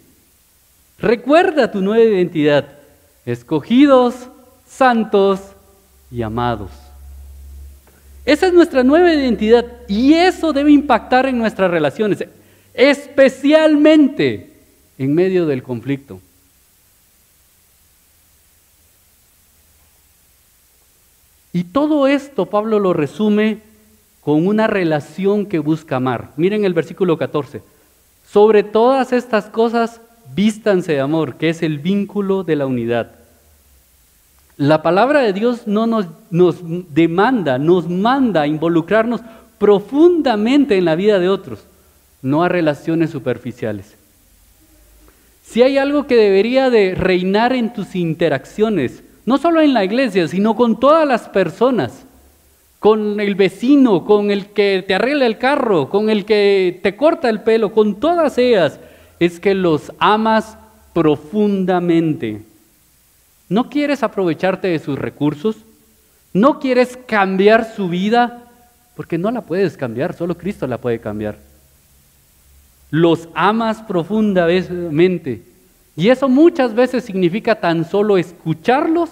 Recuerda 0.99 1.71
tu 1.71 1.81
nueva 1.81 2.03
identidad, 2.03 2.67
escogidos, 3.25 4.27
santos 4.67 5.41
y 6.11 6.21
amados. 6.21 6.69
Esa 8.25 8.47
es 8.47 8.53
nuestra 8.53 8.83
nueva 8.83 9.13
identidad 9.13 9.65
y 9.87 10.13
eso 10.13 10.53
debe 10.53 10.71
impactar 10.71 11.25
en 11.25 11.37
nuestras 11.37 11.71
relaciones 11.71 12.23
especialmente 12.73 14.53
en 14.97 15.15
medio 15.15 15.45
del 15.45 15.63
conflicto. 15.63 16.19
Y 21.51 21.63
todo 21.63 22.07
esto 22.07 22.45
Pablo 22.45 22.79
lo 22.79 22.93
resume 22.93 23.59
con 24.21 24.45
una 24.45 24.67
relación 24.67 25.45
que 25.45 25.59
busca 25.59 25.95
amar. 25.95 26.31
Miren 26.37 26.65
el 26.65 26.73
versículo 26.73 27.17
14. 27.17 27.63
Sobre 28.29 28.63
todas 28.63 29.11
estas 29.13 29.45
cosas, 29.45 30.01
vístanse 30.35 30.93
de 30.93 30.99
amor, 30.99 31.35
que 31.35 31.49
es 31.49 31.63
el 31.63 31.79
vínculo 31.79 32.43
de 32.43 32.55
la 32.55 32.67
unidad. 32.67 33.15
La 34.57 34.83
palabra 34.83 35.21
de 35.21 35.33
Dios 35.33 35.65
no 35.65 35.87
nos, 35.87 36.05
nos 36.29 36.57
demanda, 36.93 37.57
nos 37.57 37.89
manda 37.89 38.41
a 38.41 38.47
involucrarnos 38.47 39.21
profundamente 39.57 40.77
en 40.77 40.85
la 40.85 40.95
vida 40.95 41.17
de 41.17 41.29
otros 41.29 41.68
no 42.21 42.43
a 42.43 42.49
relaciones 42.49 43.09
superficiales. 43.09 43.95
Si 45.43 45.63
hay 45.63 45.77
algo 45.77 46.05
que 46.05 46.15
debería 46.15 46.69
de 46.69 46.93
reinar 46.95 47.53
en 47.53 47.73
tus 47.73 47.95
interacciones, 47.95 49.03
no 49.25 49.37
solo 49.37 49.61
en 49.61 49.73
la 49.73 49.83
iglesia, 49.83 50.27
sino 50.27 50.55
con 50.55 50.79
todas 50.79 51.07
las 51.07 51.27
personas, 51.29 52.05
con 52.79 53.19
el 53.19 53.35
vecino, 53.35 54.05
con 54.05 54.31
el 54.31 54.47
que 54.47 54.83
te 54.87 54.95
arregla 54.95 55.25
el 55.25 55.37
carro, 55.37 55.89
con 55.89 56.09
el 56.09 56.25
que 56.25 56.79
te 56.83 56.95
corta 56.95 57.29
el 57.29 57.41
pelo, 57.41 57.73
con 57.73 57.99
todas 57.99 58.37
ellas, 58.37 58.79
es 59.19 59.39
que 59.39 59.53
los 59.53 59.91
amas 59.99 60.57
profundamente. 60.93 62.43
¿No 63.49 63.69
quieres 63.69 64.03
aprovecharte 64.03 64.67
de 64.67 64.79
sus 64.79 64.99
recursos? 64.99 65.57
¿No 66.31 66.59
quieres 66.59 66.97
cambiar 67.07 67.73
su 67.75 67.89
vida? 67.89 68.43
Porque 68.95 69.17
no 69.17 69.31
la 69.31 69.41
puedes 69.41 69.77
cambiar, 69.77 70.13
solo 70.13 70.37
Cristo 70.37 70.67
la 70.67 70.77
puede 70.77 70.99
cambiar 70.99 71.48
los 72.91 73.29
amas 73.33 73.81
profundamente. 73.81 75.43
Y 75.95 76.09
eso 76.09 76.29
muchas 76.29 76.73
veces 76.73 77.03
significa 77.03 77.59
tan 77.59 77.83
solo 77.89 78.17
escucharlos 78.17 79.09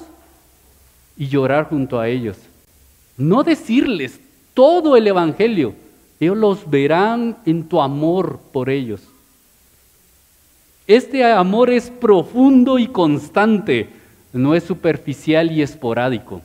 y 1.18 1.28
llorar 1.28 1.70
junto 1.70 2.00
a 2.00 2.08
ellos. 2.08 2.38
No 3.18 3.44
decirles 3.44 4.20
todo 4.54 4.96
el 4.96 5.08
Evangelio. 5.08 5.74
Ellos 6.20 6.38
los 6.38 6.70
verán 6.70 7.38
en 7.46 7.68
tu 7.68 7.82
amor 7.82 8.40
por 8.52 8.70
ellos. 8.70 9.02
Este 10.88 11.24
amor 11.26 11.70
es 11.70 11.90
profundo 11.90 12.80
y 12.80 12.88
constante, 12.88 13.90
no 14.32 14.56
es 14.56 14.64
superficial 14.64 15.52
y 15.52 15.62
esporádico. 15.62 16.42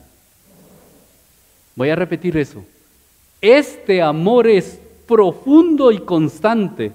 Voy 1.75 1.89
a 1.89 1.95
repetir 1.95 2.37
eso. 2.37 2.63
Este 3.39 4.01
amor 4.01 4.47
es 4.47 4.79
profundo 5.07 5.91
y 5.91 5.99
constante, 5.99 6.91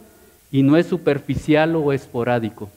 y 0.50 0.62
no 0.62 0.76
es 0.76 0.86
superficial 0.86 1.76
o 1.76 1.92
esporádico. 1.92 2.70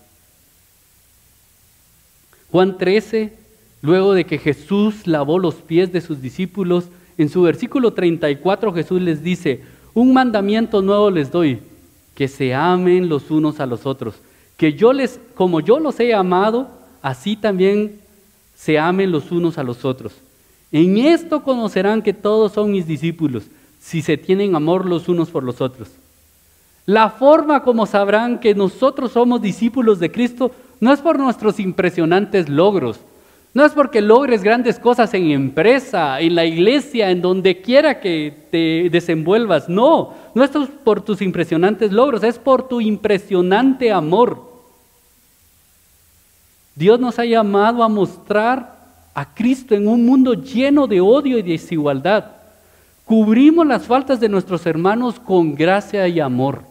Juan 2.51 2.77
13, 2.77 3.33
luego 3.81 4.13
de 4.13 4.25
que 4.25 4.37
Jesús 4.37 5.07
lavó 5.07 5.39
los 5.39 5.55
pies 5.55 5.91
de 5.93 6.01
sus 6.01 6.21
discípulos, 6.21 6.85
en 7.17 7.29
su 7.29 7.41
versículo 7.43 7.93
34 7.93 8.73
Jesús 8.73 9.01
les 9.01 9.23
dice, 9.23 9.61
un 9.93 10.13
mandamiento 10.13 10.81
nuevo 10.81 11.09
les 11.09 11.31
doy, 11.31 11.59
que 12.15 12.27
se 12.27 12.53
amen 12.53 13.07
los 13.07 13.31
unos 13.31 13.59
a 13.59 13.65
los 13.65 13.85
otros, 13.85 14.15
que 14.57 14.73
yo 14.73 14.91
les, 14.91 15.19
como 15.33 15.61
yo 15.61 15.79
los 15.79 15.99
he 15.99 16.13
amado, 16.13 16.69
así 17.01 17.35
también 17.35 17.99
se 18.55 18.77
amen 18.77 19.11
los 19.11 19.31
unos 19.31 19.57
a 19.57 19.63
los 19.63 19.85
otros. 19.85 20.13
En 20.71 20.97
esto 20.97 21.43
conocerán 21.43 22.01
que 22.01 22.13
todos 22.13 22.51
son 22.51 22.71
mis 22.71 22.85
discípulos, 22.85 23.45
si 23.81 24.01
se 24.01 24.17
tienen 24.17 24.55
amor 24.55 24.85
los 24.85 25.07
unos 25.09 25.29
por 25.29 25.43
los 25.43 25.61
otros. 25.61 25.89
La 26.85 27.09
forma 27.09 27.63
como 27.63 27.85
sabrán 27.85 28.39
que 28.39 28.55
nosotros 28.55 29.11
somos 29.11 29.41
discípulos 29.41 29.99
de 29.99 30.11
Cristo 30.11 30.51
no 30.79 30.91
es 30.91 30.99
por 30.99 31.19
nuestros 31.19 31.59
impresionantes 31.59 32.49
logros, 32.49 32.99
No 33.53 33.65
es 33.65 33.73
porque 33.73 33.99
logres 33.99 34.43
grandes 34.43 34.79
cosas 34.79 35.13
en 35.13 35.29
empresa, 35.29 36.21
en 36.21 36.35
la 36.35 36.45
iglesia, 36.45 37.11
en 37.11 37.21
donde 37.21 37.61
quiera 37.61 37.99
que 37.99 38.47
te 38.49 38.89
desenvuelvas. 38.89 39.67
No, 39.67 40.13
no 40.33 40.43
es 40.45 40.51
por 40.85 41.01
tus 41.01 41.21
impresionantes 41.21 41.91
logros, 41.91 42.23
es 42.23 42.39
por 42.39 42.69
tu 42.69 42.79
impresionante 42.79 43.91
amor. 43.91 44.49
Dios 46.75 46.97
nos 46.97 47.19
ha 47.19 47.25
llamado 47.25 47.83
a 47.83 47.89
mostrar 47.89 48.73
a 49.13 49.33
Cristo 49.35 49.75
en 49.75 49.87
un 49.87 50.05
mundo 50.05 50.33
lleno 50.33 50.87
de 50.87 51.01
odio 51.01 51.37
y 51.37 51.41
desigualdad. 51.41 52.25
Cubrimos 53.03 53.67
las 53.67 53.85
faltas 53.85 54.21
de 54.21 54.29
nuestros 54.29 54.65
hermanos 54.65 55.19
con 55.19 55.55
gracia 55.55 56.07
y 56.07 56.21
amor. 56.21 56.70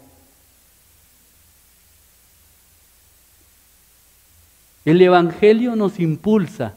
El 4.85 5.01
Evangelio 5.03 5.77
nos 5.77 6.01
impulsa 6.01 6.75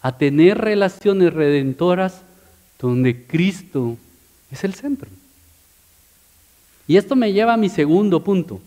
a 0.00 0.18
tener 0.18 0.58
relaciones 0.58 1.32
redentoras 1.32 2.22
donde 2.78 3.26
Cristo 3.26 3.96
es 4.50 4.64
el 4.64 4.74
centro. 4.74 5.08
Y 6.86 6.96
esto 6.96 7.16
me 7.16 7.32
lleva 7.32 7.54
a 7.54 7.58
mi 7.58 7.68
segundo 7.68 8.22
punto. 8.22 8.60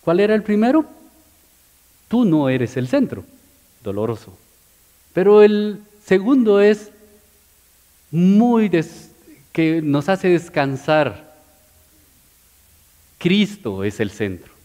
¿Cuál 0.00 0.20
era 0.20 0.34
el 0.34 0.42
primero? 0.42 0.84
Tú 2.08 2.24
no 2.24 2.48
eres 2.48 2.76
el 2.76 2.88
centro. 2.88 3.24
Doloroso. 3.84 4.36
Pero 5.12 5.42
el 5.42 5.80
segundo 6.04 6.60
es 6.60 6.90
muy 8.10 8.70
que 9.52 9.80
nos 9.82 10.08
hace 10.08 10.28
descansar. 10.28 11.36
Cristo 13.18 13.84
es 13.84 14.00
el 14.00 14.10
centro. 14.10 14.59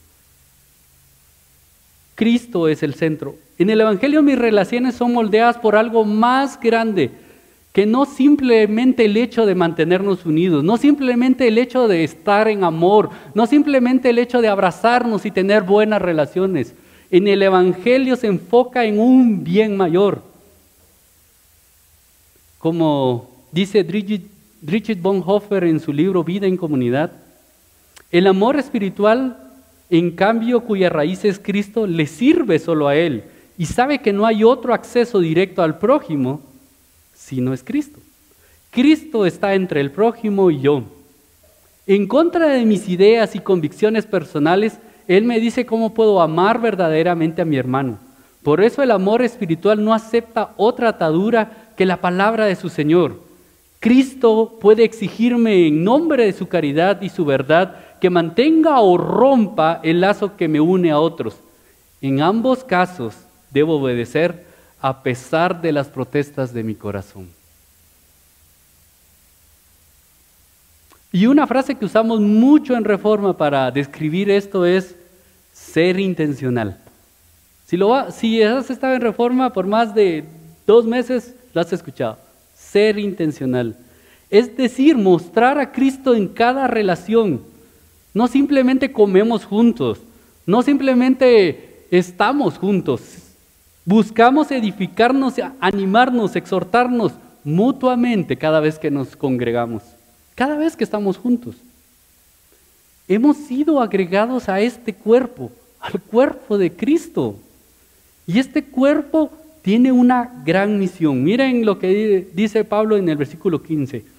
Cristo 2.15 2.67
es 2.67 2.81
el 2.81 2.95
centro. 2.95 3.35
En 3.57 3.69
el 3.69 3.81
Evangelio 3.81 4.23
mis 4.23 4.37
relaciones 4.37 4.95
son 4.95 5.13
moldeadas 5.13 5.57
por 5.57 5.75
algo 5.75 6.05
más 6.05 6.59
grande 6.59 7.11
que 7.75 7.85
no 7.85 8.05
simplemente 8.05 9.03
el 9.03 9.17
hecho 9.17 9.45
de 9.45 9.53
mantenernos 9.53 10.25
unidos, 10.25 10.63
no 10.63 10.77
simplemente 10.77 11.49
el 11.49 11.57
hecho 11.57 11.89
de 11.89 12.05
estar 12.05 12.47
en 12.47 12.63
amor, 12.63 13.09
no 13.33 13.45
simplemente 13.47 14.11
el 14.11 14.17
hecho 14.17 14.39
de 14.39 14.47
abrazarnos 14.47 15.25
y 15.25 15.31
tener 15.31 15.63
buenas 15.63 16.01
relaciones. 16.01 16.73
En 17.11 17.27
el 17.27 17.41
Evangelio 17.41 18.15
se 18.15 18.27
enfoca 18.27 18.85
en 18.85 18.97
un 18.97 19.43
bien 19.43 19.75
mayor. 19.75 20.21
Como 22.57 23.29
dice 23.51 23.83
Richard 23.83 25.01
Bonhoeffer 25.01 25.65
en 25.65 25.81
su 25.81 25.91
libro 25.91 26.23
Vida 26.23 26.47
en 26.47 26.55
Comunidad, 26.55 27.11
el 28.09 28.27
amor 28.27 28.55
espiritual 28.57 29.44
en 29.89 30.11
cambio 30.11 30.61
cuya 30.61 30.89
raíz 30.89 31.25
es 31.25 31.39
Cristo, 31.39 31.87
le 31.87 32.07
sirve 32.07 32.59
solo 32.59 32.87
a 32.87 32.95
Él 32.95 33.23
y 33.57 33.65
sabe 33.65 33.99
que 33.99 34.13
no 34.13 34.25
hay 34.25 34.43
otro 34.43 34.73
acceso 34.73 35.19
directo 35.19 35.61
al 35.61 35.77
prójimo 35.77 36.41
si 37.13 37.41
no 37.41 37.53
es 37.53 37.63
Cristo. 37.63 37.99
Cristo 38.71 39.25
está 39.25 39.53
entre 39.53 39.79
el 39.79 39.91
prójimo 39.91 40.51
y 40.51 40.59
yo. 40.59 40.83
En 41.87 42.07
contra 42.07 42.49
de 42.49 42.65
mis 42.65 42.89
ideas 42.89 43.35
y 43.35 43.39
convicciones 43.39 44.05
personales, 44.05 44.79
Él 45.07 45.23
me 45.23 45.39
dice 45.39 45.65
cómo 45.65 45.93
puedo 45.93 46.21
amar 46.21 46.59
verdaderamente 46.59 47.41
a 47.41 47.45
mi 47.45 47.57
hermano. 47.57 47.99
Por 48.43 48.61
eso 48.61 48.83
el 48.83 48.91
amor 48.91 49.21
espiritual 49.21 49.83
no 49.83 49.93
acepta 49.93 50.53
otra 50.57 50.89
atadura 50.89 51.71
que 51.77 51.85
la 51.85 52.01
palabra 52.01 52.45
de 52.45 52.55
su 52.55 52.69
Señor. 52.69 53.19
Cristo 53.79 54.57
puede 54.59 54.83
exigirme 54.83 55.67
en 55.67 55.83
nombre 55.83 56.25
de 56.25 56.33
su 56.33 56.47
caridad 56.47 57.01
y 57.01 57.09
su 57.09 57.23
verdad 57.23 57.84
que 57.99 58.09
mantenga 58.09 58.79
o 58.79 58.97
rompa 58.97 59.79
el 59.83 60.01
lazo 60.01 60.35
que 60.35 60.47
me 60.47 60.59
une 60.59 60.91
a 60.91 60.99
otros. 60.99 61.35
En 62.01 62.21
ambos 62.21 62.63
casos 62.63 63.15
debo 63.51 63.79
obedecer 63.79 64.45
a 64.81 65.01
pesar 65.01 65.61
de 65.61 65.71
las 65.71 65.87
protestas 65.87 66.53
de 66.53 66.63
mi 66.63 66.75
corazón. 66.75 67.29
Y 71.11 71.27
una 71.27 71.47
frase 71.47 71.75
que 71.75 71.85
usamos 71.85 72.19
mucho 72.19 72.75
en 72.75 72.83
Reforma 72.83 73.37
para 73.37 73.71
describir 73.71 74.29
esto 74.29 74.65
es 74.65 74.95
ser 75.53 75.97
intencional. 75.97 76.77
Si, 77.65 77.77
lo 77.77 78.11
si 78.11 78.43
has 78.43 78.69
estado 78.69 78.95
en 78.95 79.01
Reforma 79.01 79.53
por 79.53 79.65
más 79.65 79.95
de 79.95 80.25
dos 80.67 80.85
meses, 80.85 81.33
lo 81.53 81.61
has 81.61 81.71
escuchado. 81.71 82.17
Ser 82.53 82.99
intencional. 82.99 83.77
Es 84.29 84.57
decir, 84.57 84.97
mostrar 84.97 85.57
a 85.57 85.71
Cristo 85.71 86.13
en 86.13 86.27
cada 86.27 86.67
relación, 86.67 87.41
no 88.15 88.29
simplemente 88.29 88.93
comemos 88.93 89.43
juntos, 89.43 89.99
no 90.45 90.61
simplemente 90.61 91.85
estamos 91.91 92.57
juntos. 92.57 93.01
Buscamos 93.83 94.49
edificarnos, 94.51 95.33
animarnos, 95.59 96.35
exhortarnos 96.37 97.11
mutuamente 97.43 98.37
cada 98.37 98.61
vez 98.61 98.79
que 98.79 98.89
nos 98.89 99.17
congregamos, 99.17 99.83
cada 100.33 100.55
vez 100.55 100.77
que 100.77 100.85
estamos 100.85 101.17
juntos. 101.17 101.57
Hemos 103.09 103.35
sido 103.35 103.81
agregados 103.81 104.47
a 104.47 104.61
este 104.61 104.93
cuerpo, 104.93 105.51
al 105.81 105.99
cuerpo 105.99 106.57
de 106.57 106.71
Cristo. 106.71 107.35
Y 108.25 108.39
este 108.39 108.63
cuerpo 108.63 109.29
tiene 109.61 109.91
una 109.91 110.41
gran 110.45 110.79
misión. 110.79 111.21
Miren 111.21 111.65
lo 111.65 111.77
que 111.79 112.25
dice 112.33 112.63
Pablo 112.63 112.95
en 112.95 113.09
el 113.09 113.17
versículo 113.17 113.61
15 113.61 114.14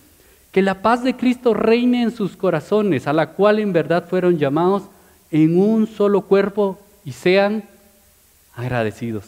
que 0.57 0.63
la 0.63 0.81
paz 0.81 1.05
de 1.05 1.15
Cristo 1.15 1.53
reine 1.53 2.03
en 2.03 2.11
sus 2.11 2.35
corazones, 2.35 3.07
a 3.07 3.13
la 3.13 3.33
cual 3.33 3.59
en 3.59 3.75
verdad 3.75 4.09
fueron 4.09 4.39
llamados 4.39 4.85
en 5.31 5.61
un 5.61 5.87
solo 5.87 6.23
cuerpo 6.23 6.79
y 7.05 7.13
sean 7.13 7.65
agradecidos. 8.55 9.27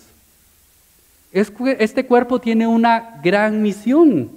Este 1.31 2.07
cuerpo 2.07 2.39
tiene 2.39 2.67
una 2.67 3.21
gran 3.23 3.61
misión 3.61 4.31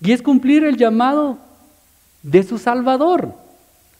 y 0.00 0.10
es 0.10 0.20
cumplir 0.20 0.64
el 0.64 0.76
llamado 0.76 1.38
de 2.24 2.42
su 2.42 2.58
Salvador. 2.58 3.34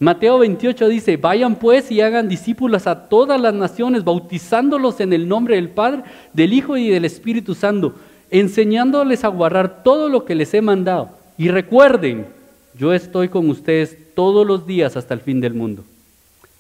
Mateo 0.01 0.41
28 0.41 0.89
dice, 0.89 1.17
vayan 1.17 1.55
pues 1.55 1.93
y 1.93 2.01
hagan 2.01 2.29
discípulos 2.29 2.89
a 2.89 3.09
todas 3.09 3.41
las 3.41 3.55
naciones, 3.55 4.03
bautizándolos 4.03 4.99
en 4.99 5.13
el 5.13 5.29
nombre 5.29 5.55
del 5.55 5.71
Padre, 5.71 6.03
del 6.33 6.55
Hijo 6.55 6.77
y 6.77 6.89
del 6.89 7.05
Espíritu 7.05 7.55
Santo, 7.55 7.95
enseñándoles 8.33 9.23
a 9.23 9.29
guardar 9.29 9.85
todo 9.85 10.09
lo 10.09 10.25
que 10.25 10.35
les 10.35 10.53
he 10.55 10.61
mandado. 10.61 11.22
Y 11.39 11.49
recuerden, 11.49 12.27
yo 12.75 12.93
estoy 12.93 13.29
con 13.29 13.49
ustedes 13.51 13.97
todos 14.15 14.47
los 14.47 14.67
días 14.67 14.97
hasta 14.97 15.15
el 15.15 15.21
fin 15.21 15.41
del 15.41 15.55
mundo. 15.55 15.85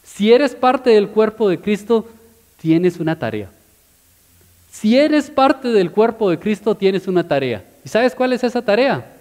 Si 0.03 0.33
eres 0.33 0.55
parte 0.55 0.91
del 0.91 1.09
cuerpo 1.09 1.49
de 1.49 1.61
Cristo, 1.61 2.09
tienes 2.61 2.99
una 2.99 3.19
tarea. 3.19 3.51
Si 4.71 4.99
eres 4.99 5.31
parte 5.31 5.69
del 5.69 5.91
cuerpo 5.91 6.31
de 6.31 6.39
Cristo, 6.39 6.75
tienes 6.75 7.07
una 7.07 7.27
tarea. 7.29 7.65
¿Y 7.85 7.89
sabes 7.89 8.15
cuál 8.15 8.33
es 8.33 8.43
esa 8.43 8.63
tarea? 8.63 9.17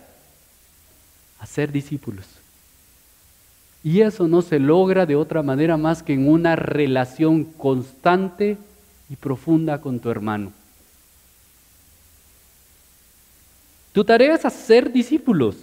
Hacer 1.40 1.72
discípulos. 1.72 2.26
Y 3.84 4.02
eso 4.02 4.28
no 4.28 4.42
se 4.42 4.60
logra 4.60 5.06
de 5.06 5.16
otra 5.16 5.42
manera 5.42 5.76
más 5.76 6.04
que 6.04 6.14
en 6.14 6.30
una 6.30 6.56
relación 6.56 7.44
constante 7.44 8.58
y 9.10 9.16
profunda 9.16 9.82
con 9.82 10.00
tu 10.00 10.10
hermano. 10.10 10.54
Tu 13.94 14.04
tarea 14.04 14.36
es 14.36 14.46
hacer 14.46 14.92
discípulos. 14.92 15.56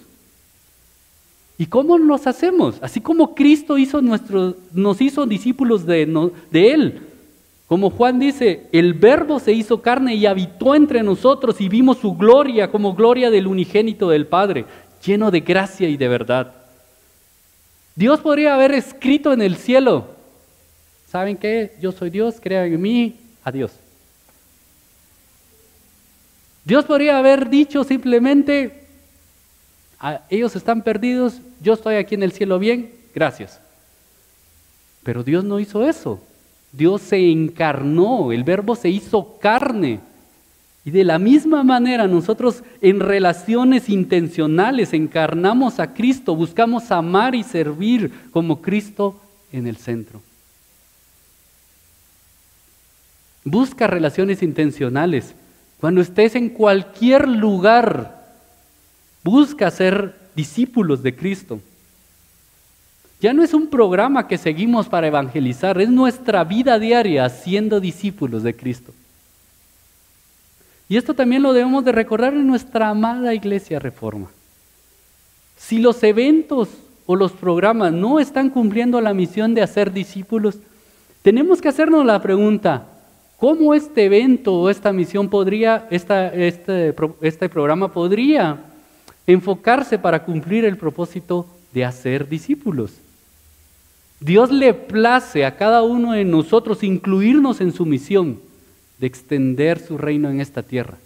¿Y 1.57 1.65
cómo 1.65 1.97
los 1.97 2.25
hacemos? 2.27 2.75
Así 2.81 3.01
como 3.01 3.35
Cristo 3.35 3.77
hizo 3.77 4.01
nos 4.01 5.01
hizo 5.01 5.25
discípulos 5.25 5.85
de, 5.85 6.31
de 6.51 6.71
Él. 6.71 7.01
Como 7.67 7.91
Juan 7.91 8.17
dice, 8.17 8.67
el 8.71 8.93
verbo 8.93 9.39
se 9.39 9.51
hizo 9.51 9.81
carne 9.81 10.15
y 10.15 10.25
habitó 10.25 10.73
entre 10.73 11.03
nosotros 11.03 11.61
y 11.61 11.69
vimos 11.69 11.97
su 11.97 12.15
gloria 12.15 12.71
como 12.71 12.95
gloria 12.95 13.29
del 13.29 13.45
unigénito 13.45 14.09
del 14.09 14.25
Padre, 14.25 14.65
lleno 15.05 15.29
de 15.29 15.41
gracia 15.41 15.87
y 15.87 15.97
de 15.97 16.07
verdad. 16.07 16.55
Dios 17.95 18.21
podría 18.21 18.55
haber 18.55 18.71
escrito 18.71 19.33
en 19.33 19.41
el 19.41 19.57
cielo, 19.57 20.07
¿saben 21.07 21.37
qué? 21.37 21.75
Yo 21.81 21.91
soy 21.91 22.09
Dios, 22.09 22.37
crean 22.41 22.73
en 22.73 22.81
mí, 22.81 23.15
adiós. 23.43 23.71
Dios 26.69 26.85
podría 26.85 27.17
haber 27.17 27.49
dicho 27.49 27.83
simplemente, 27.83 28.83
ellos 30.29 30.55
están 30.55 30.83
perdidos, 30.83 31.41
yo 31.63 31.73
estoy 31.73 31.95
aquí 31.95 32.13
en 32.13 32.21
el 32.21 32.31
cielo 32.31 32.59
bien, 32.59 32.93
gracias. 33.15 33.59
Pero 35.01 35.23
Dios 35.23 35.43
no 35.43 35.59
hizo 35.59 35.89
eso. 35.89 36.21
Dios 36.71 37.01
se 37.01 37.31
encarnó, 37.31 38.31
el 38.31 38.43
verbo 38.43 38.75
se 38.75 38.87
hizo 38.87 39.39
carne. 39.39 39.99
Y 40.85 40.91
de 40.91 41.03
la 41.03 41.17
misma 41.17 41.63
manera 41.63 42.07
nosotros 42.07 42.61
en 42.81 42.99
relaciones 42.99 43.89
intencionales 43.89 44.93
encarnamos 44.93 45.79
a 45.79 45.95
Cristo, 45.95 46.35
buscamos 46.35 46.91
amar 46.91 47.33
y 47.33 47.41
servir 47.41 48.13
como 48.29 48.61
Cristo 48.61 49.19
en 49.51 49.65
el 49.65 49.77
centro. 49.77 50.21
Busca 53.43 53.87
relaciones 53.87 54.43
intencionales. 54.43 55.33
Cuando 55.79 56.01
estés 56.01 56.35
en 56.35 56.49
cualquier 56.49 57.27
lugar, 57.27 58.25
busca 59.23 59.71
ser 59.71 60.15
discípulos 60.35 61.01
de 61.03 61.15
Cristo. 61.15 61.59
Ya 63.21 63.33
no 63.33 63.43
es 63.43 63.53
un 63.53 63.67
programa 63.67 64.27
que 64.27 64.37
seguimos 64.37 64.87
para 64.87 65.07
evangelizar, 65.07 65.79
es 65.81 65.89
nuestra 65.89 66.43
vida 66.43 66.79
diaria 66.79 67.27
siendo 67.29 67.79
discípulos 67.79 68.43
de 68.43 68.55
Cristo. 68.55 68.93
Y 70.87 70.97
esto 70.97 71.13
también 71.13 71.43
lo 71.43 71.53
debemos 71.53 71.85
de 71.85 71.91
recordar 71.91 72.33
en 72.33 72.47
nuestra 72.47 72.89
amada 72.89 73.33
iglesia 73.33 73.79
reforma. 73.79 74.27
Si 75.57 75.79
los 75.79 76.01
eventos 76.03 76.69
o 77.05 77.15
los 77.15 77.31
programas 77.31 77.91
no 77.91 78.19
están 78.19 78.49
cumpliendo 78.49 78.99
la 78.99 79.13
misión 79.13 79.53
de 79.53 79.61
hacer 79.61 79.91
discípulos, 79.91 80.57
tenemos 81.21 81.61
que 81.61 81.67
hacernos 81.67 82.05
la 82.05 82.21
pregunta, 82.21 82.85
¿cómo 83.39 83.73
este 83.73 84.05
evento 84.05 84.53
o 84.53 84.69
esta 84.69 84.91
misión 84.91 85.29
podría, 85.29 85.87
este, 85.89 86.55
este 87.21 87.49
programa 87.49 87.91
podría 87.91 88.59
enfocarse 89.25 89.97
para 89.97 90.23
cumplir 90.23 90.65
el 90.65 90.77
propósito 90.77 91.45
de 91.73 91.85
hacer 91.85 92.27
discípulos? 92.27 92.93
Dios 94.19 94.51
le 94.51 94.73
place 94.73 95.45
a 95.45 95.55
cada 95.55 95.81
uno 95.81 96.11
de 96.11 96.25
nosotros 96.25 96.83
incluirnos 96.83 97.61
en 97.61 97.71
su 97.71 97.85
misión 97.85 98.39
de 98.97 99.07
extender 99.07 99.79
su 99.79 99.97
reino 99.97 100.29
en 100.29 100.41
esta 100.41 100.61
tierra, 100.61 100.97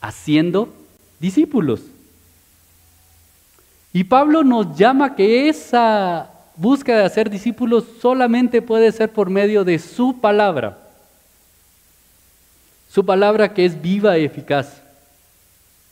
haciendo 0.00 0.68
discípulos. 1.20 1.82
Y 3.92 4.04
Pablo 4.04 4.42
nos 4.42 4.76
llama 4.76 5.14
que 5.14 5.48
esa 5.48 6.30
búsqueda 6.56 6.98
de 6.98 7.04
hacer 7.04 7.30
discípulos 7.30 7.84
solamente 8.00 8.60
puede 8.60 8.90
ser 8.90 9.12
por 9.12 9.30
medio 9.30 9.64
de 9.64 9.78
su 9.78 10.20
palabra. 10.20 10.87
Su 12.88 13.04
palabra 13.04 13.52
que 13.54 13.64
es 13.64 13.80
viva 13.80 14.18
y 14.18 14.24
eficaz. 14.24 14.82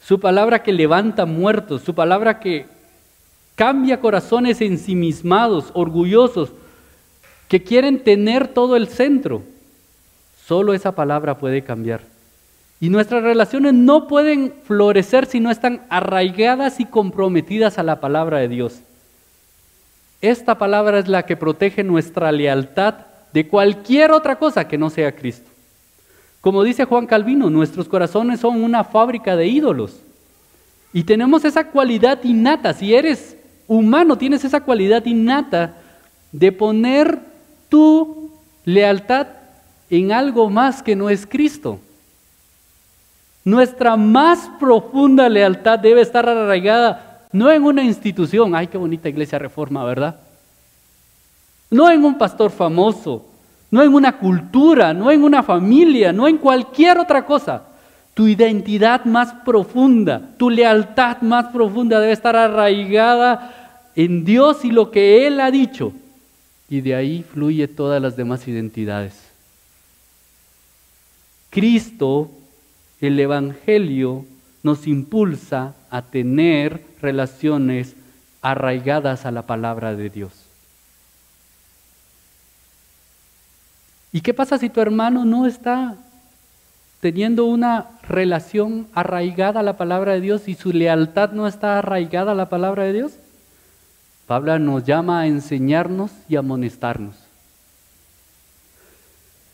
Su 0.01 0.19
palabra 0.19 0.63
que 0.63 0.73
levanta 0.73 1.27
muertos. 1.27 1.83
Su 1.83 1.95
palabra 1.95 2.41
que 2.41 2.67
cambia 3.55 4.01
corazones 4.01 4.61
ensimismados, 4.61 5.71
orgullosos, 5.75 6.51
que 7.49 7.63
quieren 7.63 8.03
tener 8.03 8.49
todo 8.49 8.77
el 8.77 8.89
centro. 8.89 9.43
Solo 10.47 10.75
esa 10.75 10.93
palabra 10.93 11.39
puede 11.39 11.63
cambiar. 11.63 12.01
Y 12.79 12.91
nuestras 12.91 13.23
relaciones 13.23 13.73
no 13.73 14.07
pueden 14.07 14.53
florecer 14.65 15.27
si 15.27 15.41
no 15.41 15.51
están 15.51 15.83
arraigadas 15.89 16.79
y 16.79 16.85
comprometidas 16.85 17.79
a 17.79 17.83
la 17.83 18.01
palabra 18.01 18.39
de 18.39 18.49
Dios. 18.49 18.81
Esta 20.21 20.59
palabra 20.59 20.99
es 20.99 21.09
la 21.09 21.25
que 21.25 21.37
protege 21.37 21.83
nuestra 21.85 22.33
lealtad 22.33 22.95
de 23.33 23.49
cualquier 23.49 24.13
otra 24.13 24.37
cosa 24.39 24.69
que 24.69 24.79
no 24.79 24.91
sea 24.91 25.15
Cristo. 25.15 25.51
Como 26.47 26.63
dice 26.63 26.85
Juan 26.85 27.09
Calvino, 27.09 27.51
nuestros 27.51 27.89
corazones 27.89 28.39
son 28.39 28.63
una 28.63 28.85
fábrica 28.85 29.35
de 29.35 29.49
ídolos. 29.49 29.97
Y 30.93 31.03
tenemos 31.03 31.45
esa 31.45 31.73
cualidad 31.73 32.23
innata. 32.23 32.73
Si 32.73 32.95
eres 32.95 33.37
humano, 33.67 34.17
tienes 34.17 34.45
esa 34.45 34.61
cualidad 34.61 35.05
innata 35.07 35.75
de 36.31 36.53
poner 36.53 37.19
tu 37.69 38.31
lealtad 38.65 39.27
en 39.91 40.13
algo 40.13 40.49
más 40.49 40.85
que 40.85 40.95
no 40.95 41.11
es 41.11 41.27
Cristo. 41.27 41.81
Nuestra 43.45 43.97
más 43.97 44.49
profunda 44.61 45.29
lealtad 45.29 45.81
debe 45.81 46.01
estar 46.01 46.29
arraigada 46.29 47.27
no 47.33 47.51
en 47.51 47.65
una 47.65 47.83
institución, 47.83 48.55
ay, 48.55 48.69
qué 48.69 48.79
bonita 48.79 49.09
iglesia 49.09 49.41
reforma, 49.41 49.85
¿verdad? 49.85 50.21
No 51.73 51.91
en 51.91 52.05
un 52.05 52.17
pastor 52.17 52.53
famoso, 52.53 53.25
no 53.71 53.83
en 53.83 53.95
una 53.95 54.19
cultura, 54.19 54.95
no 54.95 55.11
en 55.11 55.23
una 55.23 55.43
familia, 55.43 56.13
no 56.13 56.29
en 56.29 56.39
cualquier 56.39 56.99
otra 56.99 57.25
cosa. 57.27 57.63
Tu 58.15 58.29
identidad 58.29 59.05
más 59.05 59.33
profunda, 59.45 60.31
tu 60.39 60.49
lealtad 60.49 61.21
más 61.21 61.47
profunda 61.47 62.01
debe 62.01 62.13
estar 62.13 62.37
arraigada 62.37 63.91
en 63.95 64.25
Dios 64.25 64.65
y 64.65 64.71
lo 64.71 64.91
que 64.91 65.27
Él 65.27 65.41
ha 65.41 65.51
dicho. 65.51 65.93
Y 66.69 66.81
de 66.81 66.95
ahí 66.95 67.23
fluye 67.23 67.69
todas 67.69 68.01
las 68.01 68.17
demás 68.17 68.47
identidades. 68.49 69.27
Cristo 71.51 72.31
el 73.01 73.21
Evangelio 73.21 74.25
nos 74.63 74.87
impulsa 74.87 75.75
a 75.91 76.03
tener 76.03 76.83
relaciones 77.01 77.95
arraigadas 78.43 79.27
a 79.27 79.31
la 79.31 79.43
palabra 79.43 79.95
de 79.95 80.11
Dios. 80.11 80.46
¿Y 84.13 84.21
qué 84.21 84.33
pasa 84.33 84.59
si 84.59 84.69
tu 84.69 84.81
hermano 84.81 85.25
no 85.25 85.47
está 85.47 85.97
teniendo 87.01 87.45
una 87.45 87.87
relación 88.03 88.87
arraigada 88.95 89.61
a 89.61 89.63
la 89.63 89.77
palabra 89.77 90.13
de 90.13 90.21
Dios 90.21 90.49
y 90.49 90.55
su 90.55 90.73
lealtad 90.73 91.33
no 91.33 91.47
está 91.47 91.79
arraigada 91.79 92.33
a 92.33 92.37
la 92.37 92.49
palabra 92.49 92.85
de 92.85 92.93
Dios? 92.93 93.13
Pablo 94.27 94.59
nos 94.59 94.85
llama 94.85 95.21
a 95.21 95.27
enseñarnos 95.27 96.11
y 96.29 96.37
amonestarnos. 96.37 97.15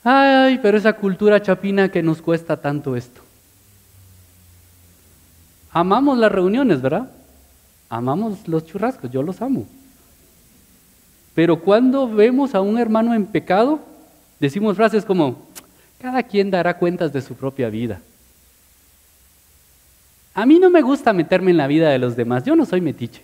Ay, 0.03 0.59
pero 0.61 0.77
esa 0.77 0.93
cultura 0.93 1.41
chapina 1.41 1.89
que 1.89 2.03
nos 2.03 2.21
cuesta 2.21 2.57
tanto 2.57 2.95
esto. 2.95 3.21
Amamos 5.71 6.17
las 6.17 6.31
reuniones, 6.31 6.81
¿verdad? 6.81 7.09
Amamos 7.89 8.47
los 8.47 8.65
churrascos, 8.65 9.09
yo 9.11 9.23
los 9.23 9.41
amo. 9.41 9.65
Pero 11.33 11.61
cuando 11.61 12.07
vemos 12.07 12.53
a 12.53 12.61
un 12.61 12.77
hermano 12.77 13.13
en 13.13 13.25
pecado, 13.25 13.79
decimos 14.43 14.75
frases 14.75 15.05
como, 15.05 15.47
cada 16.01 16.21
quien 16.21 16.51
dará 16.51 16.77
cuentas 16.77 17.13
de 17.13 17.21
su 17.21 17.33
propia 17.33 17.69
vida. 17.69 18.01
A 20.33 20.45
mí 20.45 20.59
no 20.59 20.69
me 20.69 20.81
gusta 20.81 21.13
meterme 21.13 21.51
en 21.51 21.57
la 21.57 21.67
vida 21.67 21.89
de 21.89 21.97
los 21.97 22.17
demás, 22.17 22.43
yo 22.43 22.53
no 22.53 22.65
soy 22.65 22.81
metiche. 22.81 23.21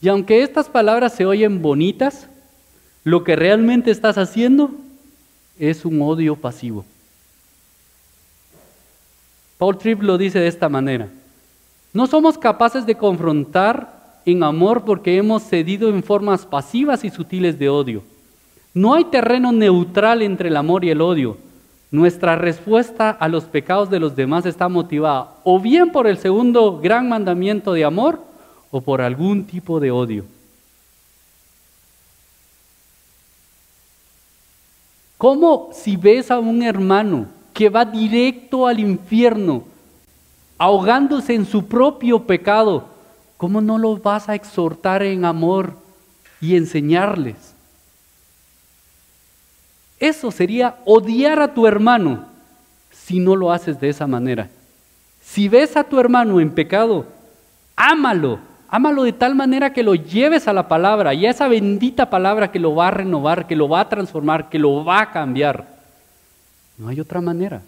Y 0.00 0.08
aunque 0.08 0.44
estas 0.44 0.68
palabras 0.68 1.12
se 1.12 1.26
oyen 1.26 1.60
bonitas, 1.60 2.28
lo 3.02 3.24
que 3.24 3.34
realmente 3.34 3.90
estás 3.90 4.16
haciendo 4.16 4.70
es 5.58 5.84
un 5.84 6.00
odio 6.02 6.36
pasivo. 6.36 6.84
Paul 9.58 9.76
Tripp 9.76 10.02
lo 10.02 10.18
dice 10.18 10.38
de 10.38 10.46
esta 10.46 10.68
manera. 10.68 11.08
No 11.92 12.06
somos 12.06 12.38
capaces 12.38 12.86
de 12.86 12.94
confrontar 12.94 14.20
en 14.24 14.44
amor 14.44 14.84
porque 14.84 15.16
hemos 15.16 15.42
cedido 15.42 15.88
en 15.88 16.04
formas 16.04 16.46
pasivas 16.46 17.02
y 17.02 17.10
sutiles 17.10 17.58
de 17.58 17.68
odio. 17.68 18.04
No 18.72 18.94
hay 18.94 19.04
terreno 19.04 19.52
neutral 19.52 20.22
entre 20.22 20.48
el 20.48 20.56
amor 20.56 20.84
y 20.84 20.90
el 20.90 21.00
odio. 21.00 21.36
Nuestra 21.90 22.36
respuesta 22.36 23.10
a 23.10 23.26
los 23.26 23.44
pecados 23.44 23.90
de 23.90 23.98
los 23.98 24.14
demás 24.14 24.46
está 24.46 24.68
motivada 24.68 25.34
o 25.42 25.58
bien 25.58 25.90
por 25.90 26.06
el 26.06 26.18
segundo 26.18 26.78
gran 26.78 27.08
mandamiento 27.08 27.72
de 27.72 27.84
amor 27.84 28.20
o 28.70 28.80
por 28.80 29.00
algún 29.00 29.44
tipo 29.44 29.80
de 29.80 29.90
odio. 29.90 30.24
¿Cómo 35.18 35.70
si 35.72 35.96
ves 35.96 36.30
a 36.30 36.38
un 36.38 36.62
hermano 36.62 37.26
que 37.52 37.68
va 37.68 37.84
directo 37.84 38.66
al 38.66 38.78
infierno, 38.78 39.64
ahogándose 40.56 41.34
en 41.34 41.44
su 41.44 41.66
propio 41.66 42.20
pecado, 42.20 42.86
¿cómo 43.36 43.60
no 43.60 43.76
lo 43.76 43.96
vas 43.96 44.28
a 44.28 44.34
exhortar 44.34 45.02
en 45.02 45.24
amor 45.24 45.74
y 46.40 46.56
enseñarles? 46.56 47.54
Eso 50.00 50.30
sería 50.30 50.76
odiar 50.86 51.38
a 51.40 51.52
tu 51.52 51.66
hermano 51.66 52.24
si 52.90 53.20
no 53.20 53.36
lo 53.36 53.52
haces 53.52 53.78
de 53.78 53.90
esa 53.90 54.06
manera. 54.06 54.48
Si 55.20 55.48
ves 55.48 55.76
a 55.76 55.84
tu 55.84 56.00
hermano 56.00 56.40
en 56.40 56.50
pecado, 56.50 57.04
ámalo, 57.76 58.38
ámalo 58.68 59.02
de 59.02 59.12
tal 59.12 59.34
manera 59.34 59.72
que 59.74 59.82
lo 59.82 59.94
lleves 59.94 60.48
a 60.48 60.54
la 60.54 60.66
palabra 60.68 61.12
y 61.12 61.26
a 61.26 61.30
esa 61.30 61.48
bendita 61.48 62.08
palabra 62.08 62.50
que 62.50 62.58
lo 62.58 62.74
va 62.74 62.88
a 62.88 62.92
renovar, 62.92 63.46
que 63.46 63.54
lo 63.54 63.68
va 63.68 63.80
a 63.80 63.88
transformar, 63.90 64.48
que 64.48 64.58
lo 64.58 64.84
va 64.84 65.02
a 65.02 65.10
cambiar. 65.12 65.68
No 66.78 66.88
hay 66.88 66.98
otra 66.98 67.20
manera. 67.20 67.60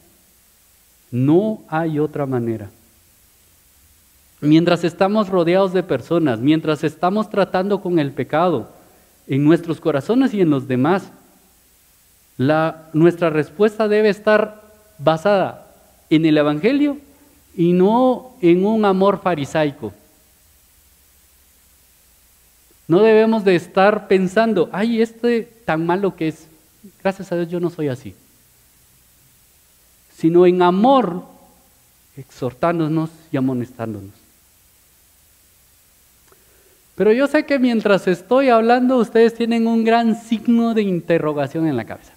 No 1.10 1.60
hay 1.68 1.98
otra 1.98 2.24
manera. 2.24 2.70
Mientras 4.40 4.82
estamos 4.82 5.28
rodeados 5.28 5.74
de 5.74 5.82
personas, 5.82 6.40
mientras 6.40 6.82
estamos 6.82 7.28
tratando 7.28 7.82
con 7.82 7.98
el 7.98 8.10
pecado 8.10 8.70
en 9.28 9.44
nuestros 9.44 9.80
corazones 9.80 10.32
y 10.32 10.40
en 10.40 10.50
los 10.50 10.66
demás, 10.66 11.12
la, 12.38 12.88
nuestra 12.92 13.30
respuesta 13.30 13.88
debe 13.88 14.08
estar 14.08 14.62
basada 14.98 15.66
en 16.10 16.26
el 16.26 16.38
Evangelio 16.38 16.98
y 17.56 17.72
no 17.72 18.32
en 18.40 18.64
un 18.64 18.84
amor 18.84 19.20
farisaico. 19.22 19.92
No 22.88 23.00
debemos 23.00 23.44
de 23.44 23.54
estar 23.54 24.08
pensando, 24.08 24.68
ay, 24.72 25.00
este 25.00 25.42
tan 25.64 25.86
malo 25.86 26.16
que 26.16 26.28
es. 26.28 26.48
Gracias 27.02 27.30
a 27.30 27.36
Dios 27.36 27.48
yo 27.48 27.60
no 27.60 27.70
soy 27.70 27.88
así 27.88 28.14
sino 30.22 30.46
en 30.46 30.62
amor, 30.62 31.24
exhortándonos 32.16 33.10
y 33.32 33.36
amonestándonos. 33.36 34.12
Pero 36.94 37.12
yo 37.12 37.26
sé 37.26 37.44
que 37.44 37.58
mientras 37.58 38.06
estoy 38.06 38.48
hablando, 38.48 38.98
ustedes 38.98 39.34
tienen 39.34 39.66
un 39.66 39.82
gran 39.82 40.14
signo 40.14 40.74
de 40.74 40.82
interrogación 40.82 41.66
en 41.66 41.76
la 41.76 41.86
cabeza. 41.86 42.12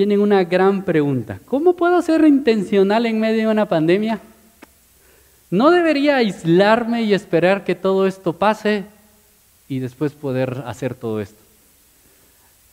Tienen 0.00 0.22
una 0.22 0.44
gran 0.44 0.82
pregunta. 0.82 1.40
¿Cómo 1.44 1.74
puedo 1.74 2.00
ser 2.00 2.24
intencional 2.24 3.04
en 3.04 3.20
medio 3.20 3.40
de 3.40 3.52
una 3.52 3.68
pandemia? 3.68 4.18
¿No 5.50 5.70
debería 5.70 6.16
aislarme 6.16 7.02
y 7.02 7.12
esperar 7.12 7.64
que 7.64 7.74
todo 7.74 8.06
esto 8.06 8.32
pase 8.32 8.84
y 9.68 9.78
después 9.78 10.12
poder 10.12 10.62
hacer 10.64 10.94
todo 10.94 11.20
esto? 11.20 11.38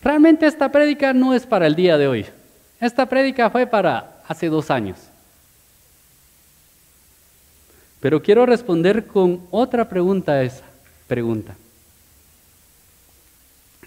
Realmente 0.01 0.45
esta 0.45 0.71
prédica 0.71 1.11
no 1.11 1.33
es 1.33 1.45
para 1.45 1.67
el 1.67 1.75
día 1.75 1.97
de 1.97 2.07
hoy. 2.07 2.25
Esta 2.79 3.05
prédica 3.07 3.49
fue 3.49 3.67
para 3.67 4.21
hace 4.25 4.47
dos 4.47 4.71
años. 4.71 4.97
Pero 7.99 8.23
quiero 8.23 8.45
responder 8.45 9.05
con 9.05 9.41
otra 9.51 9.89
pregunta 9.89 10.31
a 10.31 10.43
esa 10.43 10.63
pregunta. 11.09 11.57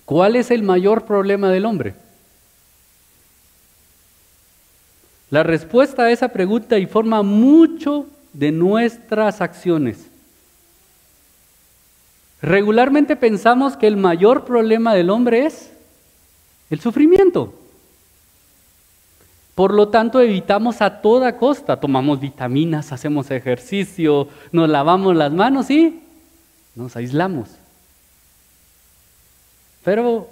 ¿Cuál 0.05 0.36
es 0.36 0.51
el 0.51 0.62
mayor 0.62 1.07
problema 1.07 1.49
del 1.49 1.64
hombre? 1.64 1.95
La 5.31 5.45
respuesta 5.45 6.03
a 6.03 6.11
esa 6.11 6.28
pregunta 6.28 6.78
informa 6.78 7.22
mucho 7.22 8.07
de 8.33 8.51
nuestras 8.51 9.41
acciones. 9.41 10.07
Regularmente 12.43 13.16
pensamos 13.16 13.76
que 13.76 13.87
el 13.87 13.97
mayor 13.97 14.45
problema 14.45 14.95
del 14.95 15.11
hombre 15.11 15.47
es 15.47 15.72
el 16.70 16.81
sufrimiento. 16.81 17.55
Por 19.55 19.74
lo 19.74 19.89
tanto, 19.89 20.20
evitamos 20.20 20.81
a 20.81 21.03
toda 21.03 21.37
costa, 21.37 21.78
tomamos 21.78 22.18
vitaminas, 22.18 22.93
hacemos 22.93 23.31
ejercicio, 23.31 24.28
nos 24.53 24.68
lavamos 24.68 25.14
las 25.14 25.33
manos 25.33 25.70
y 25.70 26.01
nos 26.74 26.97
aislamos. 26.97 27.51
Pero 29.85 30.28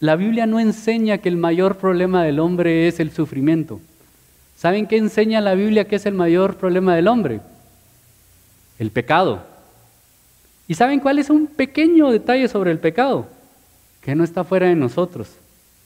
la 0.00 0.16
Biblia 0.16 0.46
no 0.46 0.58
enseña 0.60 1.18
que 1.18 1.28
el 1.28 1.36
mayor 1.36 1.76
problema 1.76 2.24
del 2.24 2.40
hombre 2.40 2.88
es 2.88 3.00
el 3.00 3.12
sufrimiento. 3.12 3.80
¿Saben 4.62 4.86
qué 4.86 4.96
enseña 4.96 5.40
la 5.40 5.56
Biblia 5.56 5.88
que 5.88 5.96
es 5.96 6.06
el 6.06 6.14
mayor 6.14 6.56
problema 6.56 6.94
del 6.94 7.08
hombre? 7.08 7.40
El 8.78 8.92
pecado. 8.92 9.42
¿Y 10.68 10.74
saben 10.74 11.00
cuál 11.00 11.18
es 11.18 11.30
un 11.30 11.48
pequeño 11.48 12.12
detalle 12.12 12.46
sobre 12.46 12.70
el 12.70 12.78
pecado? 12.78 13.26
Que 14.02 14.14
no 14.14 14.22
está 14.22 14.44
fuera 14.44 14.68
de 14.68 14.76
nosotros, 14.76 15.30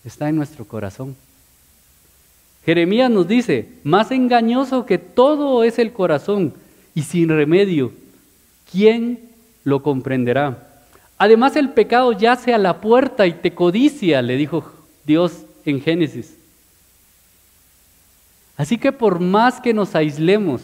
está 0.04 0.28
en 0.28 0.36
nuestro 0.36 0.66
corazón. 0.66 1.16
Jeremías 2.66 3.10
nos 3.10 3.26
dice, 3.26 3.66
más 3.82 4.10
engañoso 4.10 4.84
que 4.84 4.98
todo 4.98 5.64
es 5.64 5.78
el 5.78 5.94
corazón 5.94 6.52
y 6.94 7.00
sin 7.00 7.30
remedio, 7.30 7.92
¿quién 8.70 9.20
lo 9.64 9.82
comprenderá? 9.82 10.68
Además 11.16 11.56
el 11.56 11.70
pecado 11.70 12.12
yace 12.12 12.52
a 12.52 12.58
la 12.58 12.82
puerta 12.82 13.26
y 13.26 13.32
te 13.32 13.54
codicia, 13.54 14.20
le 14.20 14.36
dijo 14.36 14.70
Dios 15.06 15.46
en 15.64 15.80
Génesis. 15.80 16.36
Así 18.56 18.78
que 18.78 18.92
por 18.92 19.20
más 19.20 19.60
que 19.60 19.74
nos 19.74 19.94
aislemos, 19.94 20.62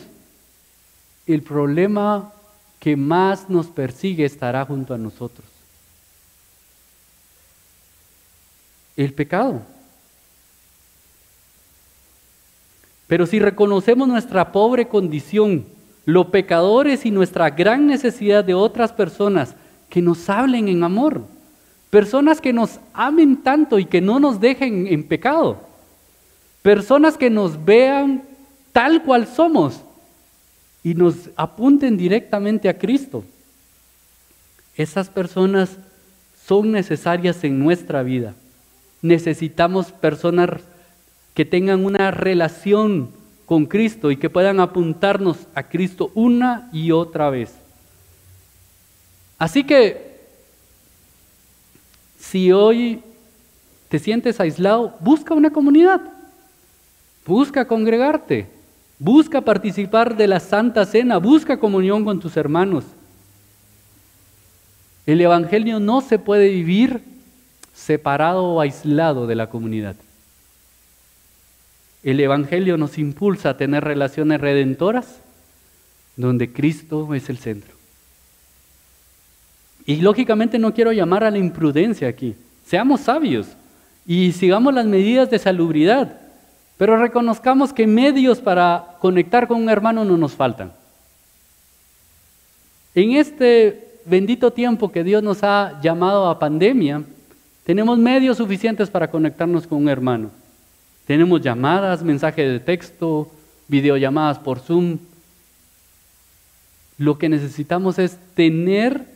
el 1.26 1.43
problema 1.43 2.32
que 2.80 2.97
más 2.97 3.49
nos 3.49 3.66
persigue 3.66 4.24
estará 4.24 4.64
junto 4.64 4.95
a 4.95 4.99
nosotros. 4.99 5.47
El 8.97 9.12
pecado. 9.12 9.62
Pero 13.07 13.26
si 13.26 13.38
reconocemos 13.38 14.09
nuestra 14.09 14.53
pobre 14.53 14.88
condición, 14.88 15.66
los 16.05 16.26
pecadores 16.26 17.05
y 17.07 17.11
nuestra 17.11 17.51
gran 17.51 17.86
necesidad 17.86 18.43
de 18.43 18.55
otras 18.55 18.93
personas 18.93 19.55
que 19.88 20.03
nos 20.03 20.28
hablen 20.30 20.68
en 20.68 20.82
amor. 20.82 21.22
Personas 21.90 22.40
que 22.40 22.53
nos 22.53 22.80
amen 22.95 23.43
tanto 23.43 23.78
y 23.78 23.84
que 23.84 24.01
no 24.01 24.18
nos 24.18 24.40
dejen 24.40 24.86
en 24.86 25.07
pecado. 25.07 25.71
Personas 26.62 27.18
que 27.18 27.28
nos 27.28 27.64
vean 27.64 28.22
tal 28.72 29.02
cual 29.02 29.26
somos 29.26 29.80
y 30.82 30.94
nos 30.94 31.30
apunten 31.36 31.96
directamente 31.96 32.68
a 32.68 32.78
Cristo. 32.78 33.24
Esas 34.76 35.10
personas 35.10 35.76
son 36.46 36.72
necesarias 36.72 37.44
en 37.44 37.58
nuestra 37.58 38.02
vida. 38.02 38.34
Necesitamos 39.00 39.92
personas 39.92 40.62
que 41.34 41.44
tengan 41.44 41.84
una 41.84 42.10
relación 42.10 43.10
con 43.46 43.66
Cristo 43.66 44.10
y 44.10 44.16
que 44.16 44.30
puedan 44.30 44.60
apuntarnos 44.60 45.36
a 45.54 45.64
Cristo 45.64 46.10
una 46.14 46.68
y 46.72 46.90
otra 46.90 47.30
vez. 47.30 47.52
Así 49.38 49.64
que, 49.64 50.12
si 52.18 52.52
hoy 52.52 53.02
te 53.88 53.98
sientes 53.98 54.40
aislado, 54.40 54.94
busca 55.00 55.34
una 55.34 55.50
comunidad, 55.50 56.00
busca 57.26 57.66
congregarte, 57.66 58.46
busca 58.98 59.40
participar 59.40 60.16
de 60.16 60.28
la 60.28 60.40
Santa 60.40 60.84
Cena, 60.86 61.18
busca 61.18 61.58
comunión 61.58 62.04
con 62.04 62.20
tus 62.20 62.36
hermanos. 62.36 62.84
El 65.06 65.20
Evangelio 65.20 65.80
no 65.80 66.00
se 66.00 66.18
puede 66.18 66.48
vivir 66.48 67.02
separado 67.72 68.44
o 68.44 68.60
aislado 68.60 69.26
de 69.26 69.34
la 69.34 69.48
comunidad. 69.48 69.96
El 72.02 72.20
Evangelio 72.20 72.76
nos 72.76 72.98
impulsa 72.98 73.50
a 73.50 73.56
tener 73.56 73.84
relaciones 73.84 74.40
redentoras 74.40 75.18
donde 76.16 76.52
Cristo 76.52 77.14
es 77.14 77.28
el 77.28 77.38
centro. 77.38 77.74
Y 79.86 79.96
lógicamente 79.96 80.58
no 80.58 80.74
quiero 80.74 80.92
llamar 80.92 81.24
a 81.24 81.30
la 81.30 81.38
imprudencia 81.38 82.08
aquí. 82.08 82.34
Seamos 82.64 83.02
sabios 83.02 83.48
y 84.06 84.32
sigamos 84.32 84.74
las 84.74 84.86
medidas 84.86 85.30
de 85.30 85.38
salubridad, 85.38 86.20
pero 86.83 86.97
reconozcamos 86.97 87.72
que 87.72 87.87
medios 87.87 88.41
para 88.41 88.97
conectar 88.99 89.47
con 89.47 89.62
un 89.62 89.70
hermano 89.70 90.05
no 90.05 90.16
nos 90.16 90.33
faltan. 90.33 90.72
En 92.93 93.12
este 93.12 94.01
bendito 94.05 94.53
tiempo 94.53 94.91
que 94.91 95.05
Dios 95.05 95.22
nos 95.22 95.45
ha 95.45 95.80
llamado 95.80 96.28
a 96.28 96.41
pandemia, 96.41 97.05
tenemos 97.62 98.01
medios 98.01 98.39
suficientes 98.39 98.91
para 98.91 99.09
conectarnos 99.09 99.64
con 99.64 99.78
un 99.78 99.89
hermano. 99.89 100.33
Tenemos 101.07 101.41
llamadas, 101.41 102.03
mensajes 102.03 102.51
de 102.51 102.59
texto, 102.59 103.30
videollamadas 103.68 104.41
por 104.41 104.59
Zoom. 104.59 104.99
Lo 106.99 107.16
que 107.16 107.28
necesitamos 107.28 108.01
es 108.01 108.18
tener 108.35 109.07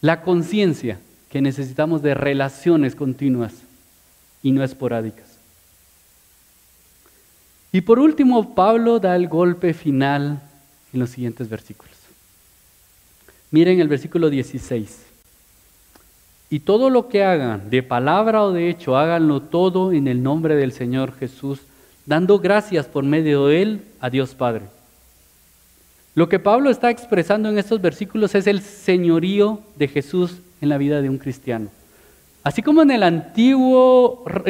la 0.00 0.22
conciencia 0.22 0.98
que 1.28 1.42
necesitamos 1.42 2.00
de 2.00 2.14
relaciones 2.14 2.94
continuas 2.94 3.52
y 4.42 4.50
no 4.50 4.64
esporádicas. 4.64 5.25
Y 7.76 7.82
por 7.82 7.98
último, 7.98 8.54
Pablo 8.54 9.00
da 9.00 9.14
el 9.16 9.28
golpe 9.28 9.74
final 9.74 10.40
en 10.94 10.98
los 10.98 11.10
siguientes 11.10 11.50
versículos. 11.50 11.94
Miren 13.50 13.80
el 13.80 13.88
versículo 13.88 14.30
16. 14.30 15.04
Y 16.48 16.60
todo 16.60 16.88
lo 16.88 17.08
que 17.08 17.22
hagan, 17.22 17.68
de 17.68 17.82
palabra 17.82 18.44
o 18.44 18.52
de 18.52 18.70
hecho, 18.70 18.96
háganlo 18.96 19.42
todo 19.42 19.92
en 19.92 20.08
el 20.08 20.22
nombre 20.22 20.56
del 20.56 20.72
Señor 20.72 21.12
Jesús, 21.18 21.60
dando 22.06 22.38
gracias 22.38 22.86
por 22.86 23.04
medio 23.04 23.48
de 23.48 23.60
Él 23.60 23.82
a 24.00 24.08
Dios 24.08 24.34
Padre. 24.34 24.62
Lo 26.14 26.30
que 26.30 26.38
Pablo 26.38 26.70
está 26.70 26.88
expresando 26.88 27.50
en 27.50 27.58
estos 27.58 27.82
versículos 27.82 28.34
es 28.34 28.46
el 28.46 28.62
señorío 28.62 29.60
de 29.76 29.88
Jesús 29.88 30.38
en 30.62 30.70
la 30.70 30.78
vida 30.78 31.02
de 31.02 31.10
un 31.10 31.18
cristiano. 31.18 31.68
Así 32.46 32.62
como 32.62 32.82
en, 32.82 33.00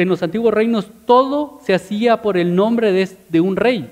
los 0.07 0.21
antiguos 0.21 0.53
reinos 0.53 0.87
todo 1.07 1.59
se 1.65 1.73
hacía 1.73 2.21
por 2.21 2.37
el 2.37 2.55
nombre 2.55 2.91
de, 2.91 3.41
un 3.41 3.55
rey, 3.55 3.89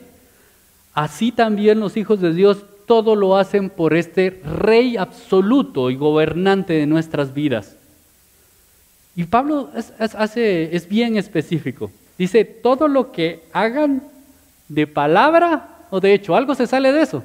así 0.93 1.31
también 1.31 1.79
los 1.79 1.97
hijos 1.97 2.21
de 2.21 2.31
Dios 2.31 2.65
todo 2.85 3.15
lo 3.15 3.35
hacen 3.35 3.71
por 3.71 3.95
este 3.95 4.41
rey 4.45 4.95
absoluto 4.95 5.89
y 5.89 5.95
gobernante 5.95 6.73
de 6.73 6.85
nuestras 6.85 7.33
vidas. 7.33 7.77
Y 9.15 9.23
Pablo 9.23 9.71
es 9.73 10.87
bien 10.87 11.17
específico. 11.17 11.89
Dice, 12.15 12.45
todo 12.45 12.87
lo 12.87 13.11
que 13.11 13.45
hagan 13.53 14.03
de 14.67 14.85
palabra 14.85 15.87
o 15.89 15.99
de 15.99 16.13
hecho, 16.13 16.35
algo 16.35 16.53
se 16.53 16.67
sale 16.67 16.91
de 16.91 17.01
eso. 17.01 17.23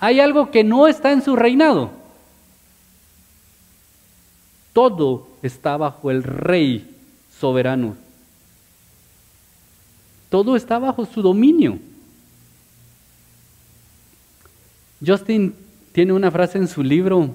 Hay 0.00 0.20
algo 0.20 0.50
que 0.50 0.64
no 0.64 0.86
está 0.86 1.12
en 1.12 1.22
su 1.22 1.34
reinado. 1.34 1.92
Todo 4.72 5.28
está 5.42 5.76
bajo 5.76 6.10
el 6.10 6.22
rey 6.22 6.96
soberano. 7.38 7.96
Todo 10.30 10.56
está 10.56 10.78
bajo 10.78 11.06
su 11.06 11.22
dominio. 11.22 11.78
Justin 15.04 15.54
tiene 15.92 16.12
una 16.12 16.30
frase 16.30 16.58
en 16.58 16.68
su 16.68 16.82
libro, 16.82 17.34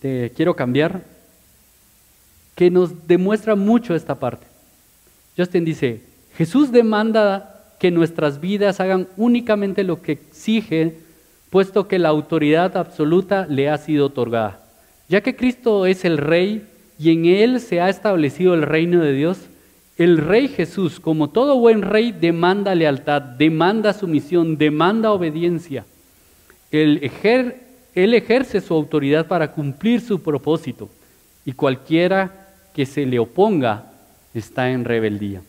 Te 0.00 0.30
quiero 0.36 0.54
cambiar, 0.54 1.02
que 2.54 2.70
nos 2.70 3.06
demuestra 3.06 3.54
mucho 3.54 3.94
esta 3.94 4.14
parte. 4.14 4.46
Justin 5.36 5.64
dice, 5.64 6.02
Jesús 6.36 6.70
demanda 6.70 7.74
que 7.78 7.90
nuestras 7.90 8.40
vidas 8.40 8.80
hagan 8.80 9.08
únicamente 9.16 9.84
lo 9.84 10.00
que 10.00 10.12
exige 10.12 10.96
puesto 11.50 11.88
que 11.88 11.98
la 11.98 12.08
autoridad 12.08 12.76
absoluta 12.76 13.46
le 13.46 13.70
ha 13.70 13.78
sido 13.78 14.06
otorgada. 14.06 14.65
Ya 15.08 15.20
que 15.20 15.36
Cristo 15.36 15.86
es 15.86 16.04
el 16.04 16.18
Rey 16.18 16.66
y 16.98 17.10
en 17.10 17.26
Él 17.26 17.60
se 17.60 17.80
ha 17.80 17.88
establecido 17.88 18.54
el 18.54 18.62
reino 18.62 19.00
de 19.00 19.12
Dios, 19.12 19.38
el 19.96 20.18
Rey 20.18 20.48
Jesús, 20.48 21.00
como 21.00 21.30
todo 21.30 21.58
buen 21.58 21.82
rey, 21.82 22.12
demanda 22.12 22.74
lealtad, 22.74 23.22
demanda 23.22 23.92
sumisión, 23.92 24.58
demanda 24.58 25.12
obediencia. 25.12 25.86
Él, 26.70 27.00
ejerce 27.94 28.60
su 28.60 28.74
autoridad 28.74 29.26
para 29.26 29.52
cumplir 29.52 30.00
su 30.00 30.20
propósito 30.20 30.90
y 31.44 31.52
cualquiera 31.52 32.48
que 32.74 32.84
se 32.84 33.06
le 33.06 33.18
oponga 33.18 33.92
está 34.34 34.70
en 34.70 34.84
rebeldía. 34.84 35.40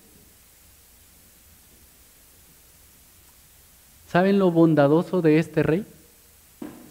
¿Saben 4.10 4.40
lo 4.40 4.52
bondadoso 4.52 5.22
de 5.22 5.40
este 5.40 5.64
rey? 5.64 5.86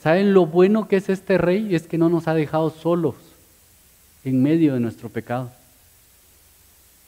¿Saben 0.07 0.35
lo 0.35 0.47
bueno 0.47 0.87
que 0.87 0.99
es 0.99 1.09
este 1.09 1.37
rey? 1.37 1.75
Es 1.75 1.89
que 1.89 1.99
no 1.99 2.09
nos 2.09 2.29
ha 2.29 2.35
dejado 2.35 2.71
solos 2.71 3.17
en 4.23 4.41
medio 4.41 4.75
de 4.75 4.79
nuestro 4.79 5.09
pecado. 5.09 5.51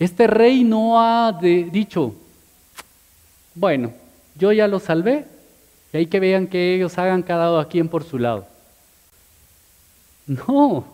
Este 0.01 0.27
rey 0.27 0.65
no 0.65 1.01
ha 1.01 1.31
dicho, 1.31 2.17
bueno, 3.55 3.93
yo 4.35 4.51
ya 4.51 4.67
lo 4.67 4.81
salvé, 4.81 5.27
y 5.93 5.99
hay 5.99 6.07
que 6.07 6.19
vean 6.19 6.49
que 6.49 6.75
ellos 6.75 6.99
hagan 6.99 7.23
cada 7.23 7.65
quien 7.69 7.87
por 7.87 8.03
su 8.03 8.19
lado. 8.19 8.49
No, 10.27 10.85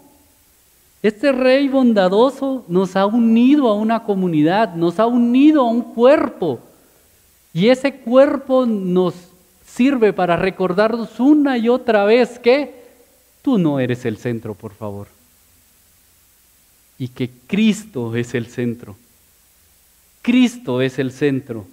este 1.03 1.33
rey 1.33 1.69
bondadoso 1.69 2.67
nos 2.69 2.97
ha 2.97 3.07
unido 3.07 3.67
a 3.67 3.77
una 3.77 4.03
comunidad, 4.03 4.75
nos 4.75 5.01
ha 5.01 5.07
unido 5.07 5.63
a 5.63 5.71
un 5.71 5.81
cuerpo. 5.81 6.61
Y 7.55 7.71
ese 7.71 7.95
cuerpo 7.95 8.67
nos 8.67 9.15
sirve 9.75 10.13
para 10.13 10.37
recordarnos 10.37 11.19
una 11.19 11.59
y 11.59 11.69
otra 11.69 12.05
vez 12.05 12.39
que 12.39 12.85
tú 13.43 13.59
no 13.59 13.81
eres 13.81 14.05
el 14.05 14.19
centro, 14.19 14.55
por 14.55 14.73
favor. 14.73 15.09
Y 16.97 17.09
que 17.09 17.29
Cristo 17.49 18.15
es 18.15 18.35
el 18.35 18.47
centro. 18.47 18.97
Cristo 20.23 20.81
es 20.81 21.01
el 21.01 21.11
centro. 21.11 21.67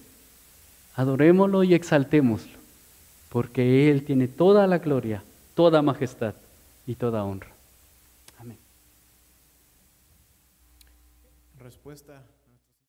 Adorémoslo 0.95 1.63
y 1.63 1.75
exaltémoslo, 1.75 2.57
porque 3.29 3.91
Él 3.91 4.03
tiene 4.03 4.27
toda 4.27 4.65
la 4.65 4.79
gloria, 4.79 5.23
toda 5.53 5.81
majestad 5.81 6.33
y 6.87 6.95
toda 6.95 7.23
honra. 7.23 7.51
Amén. 8.39 8.57
Respuesta. 11.59 12.21